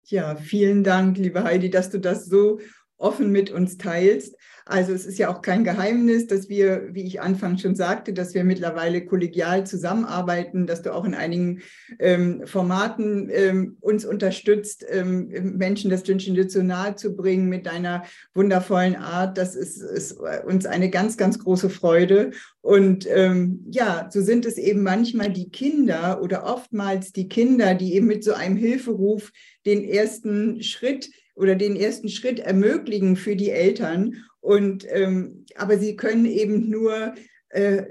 Ja, 0.05 0.35
vielen 0.35 0.83
Dank, 0.83 1.17
liebe 1.17 1.43
Heidi, 1.43 1.69
dass 1.69 1.89
du 1.89 1.99
das 1.99 2.25
so 2.25 2.59
offen 3.01 3.31
mit 3.31 3.51
uns 3.51 3.77
teilst. 3.77 4.35
Also 4.65 4.93
es 4.93 5.05
ist 5.05 5.17
ja 5.17 5.29
auch 5.29 5.41
kein 5.41 5.63
Geheimnis, 5.63 6.27
dass 6.27 6.47
wir, 6.47 6.89
wie 6.91 7.03
ich 7.03 7.19
anfangs 7.19 7.61
schon 7.61 7.75
sagte, 7.75 8.13
dass 8.13 8.33
wir 8.33 8.43
mittlerweile 8.43 9.03
kollegial 9.05 9.65
zusammenarbeiten, 9.65 10.67
dass 10.67 10.81
du 10.81 10.93
auch 10.93 11.03
in 11.03 11.15
einigen 11.15 11.61
ähm, 11.99 12.43
Formaten 12.45 13.29
ähm, 13.31 13.77
uns 13.81 14.05
unterstützt, 14.05 14.85
ähm, 14.89 15.57
Menschen 15.57 15.89
das 15.89 16.07
Jinshinjutsu 16.07 16.63
nahe 16.63 16.95
zu 16.95 17.15
bringen 17.15 17.49
mit 17.49 17.65
deiner 17.65 18.03
wundervollen 18.33 18.95
Art. 18.95 19.37
Das 19.37 19.55
ist, 19.55 19.81
ist 19.81 20.19
uns 20.45 20.65
eine 20.65 20.89
ganz, 20.89 21.17
ganz 21.17 21.39
große 21.39 21.69
Freude. 21.69 22.31
Und 22.61 23.07
ähm, 23.09 23.65
ja, 23.71 24.09
so 24.11 24.21
sind 24.21 24.45
es 24.45 24.57
eben 24.57 24.83
manchmal 24.83 25.31
die 25.31 25.49
Kinder 25.49 26.21
oder 26.21 26.45
oftmals 26.45 27.11
die 27.11 27.27
Kinder, 27.27 27.73
die 27.73 27.95
eben 27.95 28.07
mit 28.07 28.23
so 28.23 28.33
einem 28.33 28.55
Hilferuf 28.55 29.31
den 29.65 29.83
ersten 29.83 30.61
Schritt 30.61 31.09
oder 31.35 31.55
den 31.55 31.75
ersten 31.75 32.09
Schritt 32.09 32.39
ermöglichen 32.39 33.15
für 33.15 33.35
die 33.35 33.49
Eltern. 33.49 34.15
Und 34.39 34.85
ähm, 34.89 35.45
aber 35.55 35.77
sie 35.77 35.95
können 35.95 36.25
eben 36.25 36.69
nur 36.69 37.13
äh, 37.49 37.83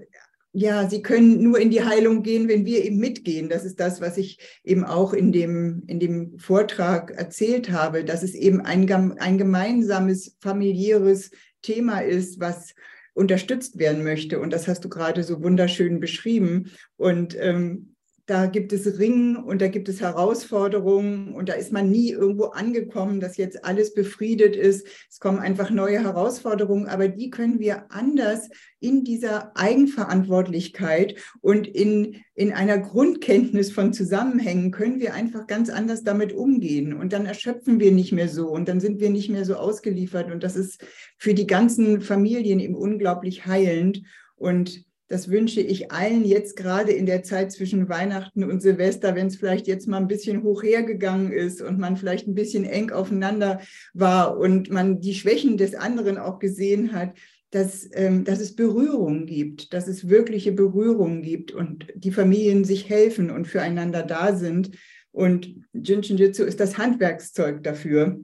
ja, 0.52 0.88
sie 0.88 1.00
können 1.00 1.42
nur 1.42 1.60
in 1.60 1.70
die 1.70 1.84
Heilung 1.84 2.22
gehen, 2.22 2.48
wenn 2.48 2.66
wir 2.66 2.84
eben 2.84 2.98
mitgehen. 2.98 3.48
Das 3.48 3.64
ist 3.64 3.78
das, 3.78 4.00
was 4.00 4.18
ich 4.18 4.38
eben 4.64 4.84
auch 4.84 5.12
in 5.12 5.30
dem, 5.30 5.84
in 5.86 6.00
dem 6.00 6.38
Vortrag 6.38 7.12
erzählt 7.12 7.70
habe, 7.70 8.04
dass 8.04 8.24
es 8.24 8.34
eben 8.34 8.60
ein, 8.60 8.90
ein 9.18 9.38
gemeinsames 9.38 10.36
familiäres 10.40 11.30
Thema 11.62 12.00
ist, 12.00 12.40
was 12.40 12.74
unterstützt 13.14 13.78
werden 13.78 14.02
möchte. 14.02 14.40
Und 14.40 14.52
das 14.52 14.66
hast 14.66 14.84
du 14.84 14.88
gerade 14.88 15.22
so 15.22 15.40
wunderschön 15.42 16.00
beschrieben. 16.00 16.72
Und 16.96 17.36
ähm, 17.38 17.89
da 18.30 18.46
gibt 18.46 18.72
es 18.72 19.00
Ringen 19.00 19.34
und 19.34 19.60
da 19.60 19.66
gibt 19.66 19.88
es 19.88 20.00
Herausforderungen 20.00 21.34
und 21.34 21.48
da 21.48 21.54
ist 21.54 21.72
man 21.72 21.90
nie 21.90 22.12
irgendwo 22.12 22.44
angekommen, 22.44 23.18
dass 23.18 23.36
jetzt 23.36 23.64
alles 23.64 23.92
befriedet 23.92 24.54
ist. 24.54 24.86
Es 25.10 25.18
kommen 25.18 25.40
einfach 25.40 25.70
neue 25.70 26.04
Herausforderungen, 26.04 26.86
aber 26.86 27.08
die 27.08 27.30
können 27.30 27.58
wir 27.58 27.90
anders 27.90 28.48
in 28.78 29.02
dieser 29.02 29.50
Eigenverantwortlichkeit 29.56 31.16
und 31.40 31.66
in, 31.66 32.18
in 32.36 32.52
einer 32.52 32.78
Grundkenntnis 32.78 33.72
von 33.72 33.92
Zusammenhängen 33.92 34.70
können 34.70 35.00
wir 35.00 35.12
einfach 35.12 35.48
ganz 35.48 35.68
anders 35.68 36.04
damit 36.04 36.32
umgehen. 36.32 36.94
Und 36.94 37.12
dann 37.12 37.26
erschöpfen 37.26 37.80
wir 37.80 37.90
nicht 37.90 38.12
mehr 38.12 38.28
so 38.28 38.48
und 38.48 38.68
dann 38.68 38.78
sind 38.78 39.00
wir 39.00 39.10
nicht 39.10 39.28
mehr 39.28 39.44
so 39.44 39.56
ausgeliefert. 39.56 40.30
Und 40.30 40.44
das 40.44 40.54
ist 40.54 40.84
für 41.18 41.34
die 41.34 41.48
ganzen 41.48 42.00
Familien 42.00 42.60
eben 42.60 42.76
unglaublich 42.76 43.46
heilend. 43.46 44.02
Und 44.36 44.84
das 45.10 45.28
wünsche 45.28 45.60
ich 45.60 45.90
allen 45.90 46.24
jetzt 46.24 46.54
gerade 46.56 46.92
in 46.92 47.04
der 47.04 47.24
Zeit 47.24 47.50
zwischen 47.50 47.88
Weihnachten 47.88 48.44
und 48.44 48.62
Silvester, 48.62 49.16
wenn 49.16 49.26
es 49.26 49.36
vielleicht 49.36 49.66
jetzt 49.66 49.88
mal 49.88 49.96
ein 49.96 50.06
bisschen 50.06 50.44
hoch 50.44 50.62
hergegangen 50.62 51.32
ist 51.32 51.60
und 51.60 51.80
man 51.80 51.96
vielleicht 51.96 52.28
ein 52.28 52.36
bisschen 52.36 52.64
eng 52.64 52.92
aufeinander 52.92 53.60
war 53.92 54.38
und 54.38 54.70
man 54.70 55.00
die 55.00 55.14
Schwächen 55.14 55.56
des 55.56 55.74
anderen 55.74 56.16
auch 56.16 56.38
gesehen 56.38 56.92
hat, 56.92 57.14
dass, 57.50 57.88
ähm, 57.92 58.22
dass 58.22 58.38
es 58.38 58.54
Berührungen 58.54 59.26
gibt, 59.26 59.74
dass 59.74 59.88
es 59.88 60.08
wirkliche 60.08 60.52
Berührungen 60.52 61.22
gibt 61.22 61.50
und 61.50 61.88
die 61.96 62.12
Familien 62.12 62.64
sich 62.64 62.88
helfen 62.88 63.32
und 63.32 63.48
füreinander 63.48 64.04
da 64.04 64.36
sind. 64.36 64.70
Und 65.10 65.56
Jinshin 65.72 66.18
Jitsu 66.18 66.44
ist 66.44 66.60
das 66.60 66.78
Handwerkszeug 66.78 67.64
dafür 67.64 68.20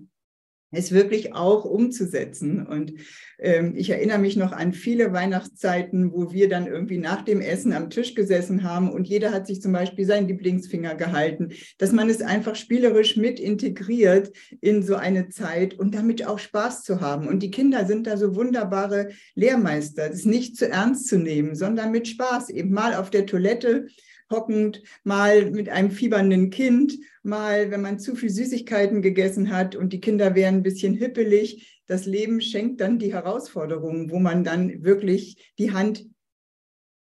es 0.77 0.93
wirklich 0.93 1.35
auch 1.35 1.65
umzusetzen. 1.65 2.67
Und 2.67 2.95
ähm, 3.39 3.75
ich 3.77 3.91
erinnere 3.91 4.19
mich 4.19 4.37
noch 4.37 4.53
an 4.53 4.73
viele 4.73 5.13
Weihnachtszeiten, 5.13 6.13
wo 6.13 6.33
wir 6.33 6.49
dann 6.49 6.67
irgendwie 6.67 6.99
nach 6.99 7.23
dem 7.23 7.41
Essen 7.41 7.73
am 7.73 7.91
Tisch 7.91 8.15
gesessen 8.15 8.63
haben 8.63 8.91
und 8.91 9.09
jeder 9.09 9.33
hat 9.33 9.47
sich 9.47 9.61
zum 9.61 9.73
Beispiel 9.73 10.07
seinen 10.07 10.29
Lieblingsfinger 10.29 10.95
gehalten, 10.95 11.51
dass 11.79 11.93
man 11.93 12.09
es 12.09 12.23
einfach 12.23 12.57
spielerisch 12.57 13.17
mit 13.17 13.41
integriert 13.41 14.33
in 14.61 14.83
so 14.83 14.97
eine 14.97 15.29
Zeit 15.29 15.75
und 15.75 15.95
damit 15.95 16.27
auch 16.27 16.39
Spaß 16.39 16.83
zu 16.83 17.01
haben. 17.01 17.29
Und 17.29 17.43
die 17.43 17.51
Kinder 17.51 17.87
sind 17.87 18.07
da 18.07 18.17
so 18.17 18.35
wunderbare 18.35 19.11
Lehrmeister, 19.35 20.09
das 20.09 20.25
nicht 20.25 20.57
zu 20.57 20.69
ernst 20.69 21.09
zu 21.09 21.19
nehmen, 21.19 21.55
sondern 21.55 21.91
mit 21.91 22.09
Spaß, 22.09 22.51
eben 22.51 22.73
mal 22.73 22.95
auf 22.95 23.11
der 23.11 23.27
Toilette 23.27 23.87
hockend, 24.31 24.83
mal 25.05 25.51
mit 25.51 25.69
einem 25.69 25.91
fiebernden 25.91 26.51
Kind, 26.51 26.99
mal, 27.23 27.71
wenn 27.71 27.83
man 27.83 27.99
zu 27.99 28.15
viel 28.15 28.31
Süßigkeiten 28.31 29.03
gegessen 29.03 29.51
hat 29.51 29.77
und 29.77 29.93
die 29.93 30.01
Kinder 30.01 30.35
wären 30.35 30.57
ein 30.57 30.63
bisschen 30.63 30.95
hippelig. 30.95 31.83
Das 31.87 32.07
Leben 32.07 32.41
schenkt 32.41 32.81
dann 32.81 32.99
die 32.99 33.13
Herausforderungen, 33.13 34.11
wo 34.11 34.19
man 34.19 34.45
dann 34.45 34.85
wirklich 34.85 35.53
die 35.59 35.73
Hand 35.73 36.07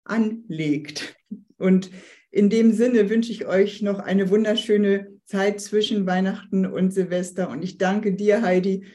anlegt. 0.06 1.16
Und 1.58 1.92
in 2.32 2.50
dem 2.50 2.74
Sinne 2.74 3.10
wünsche 3.10 3.32
ich 3.32 3.46
euch 3.46 3.82
noch 3.82 4.00
eine 4.00 4.30
wunderschöne 4.30 5.20
Zeit 5.26 5.62
zwischen 5.62 6.06
Weihnachten 6.06 6.66
und 6.66 6.94
Silvester. 6.94 7.50
Und 7.50 7.64
ich 7.64 7.78
danke 7.78 8.14
dir, 8.14 8.42
Heidi, 8.42 8.86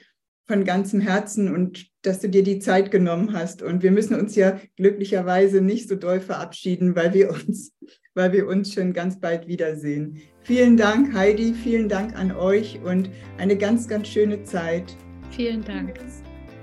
von 0.47 0.64
ganzem 0.64 1.01
Herzen 1.01 1.55
und 1.55 1.87
dass 2.03 2.20
du 2.20 2.29
dir 2.29 2.43
die 2.43 2.59
Zeit 2.59 2.91
genommen 2.91 3.33
hast. 3.33 3.62
Und 3.62 3.83
wir 3.83 3.91
müssen 3.91 4.14
uns 4.14 4.35
ja 4.35 4.61
glücklicherweise 4.77 5.61
nicht 5.61 5.89
so 5.89 5.97
doll 5.97 6.20
verabschieden, 6.20 6.95
weil 6.95 7.14
wir 7.14 7.31
uns, 7.31 7.72
weil 8.15 8.33
wir 8.33 8.47
uns 8.47 8.73
schon 8.73 8.93
ganz 8.93 9.19
bald 9.19 9.49
wiedersehen. 9.49 10.21
Vielen 10.43 10.77
Dank, 10.77 11.12
Heidi. 11.15 11.55
Vielen 11.55 11.89
Dank 11.89 12.15
an 12.17 12.31
euch 12.33 12.79
und 12.85 13.11
eine 13.39 13.57
ganz, 13.57 13.89
ganz 13.89 14.09
schöne 14.09 14.43
Zeit. 14.45 14.95
Vielen 15.31 15.65
Dank. 15.65 15.95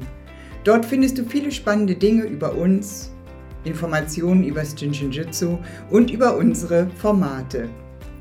Dort 0.65 0.85
findest 0.85 1.19
du 1.19 1.25
viele 1.25 1.51
spannende 1.51 1.95
Dinge 1.95 2.25
über 2.25 2.55
uns, 2.55 3.11
Informationen 3.65 4.45
über 4.45 4.61
das 4.61 4.79
Jinshinjutsu 4.81 5.59
und 5.91 6.11
über 6.11 6.37
unsere 6.37 6.89
Formate. 6.91 7.69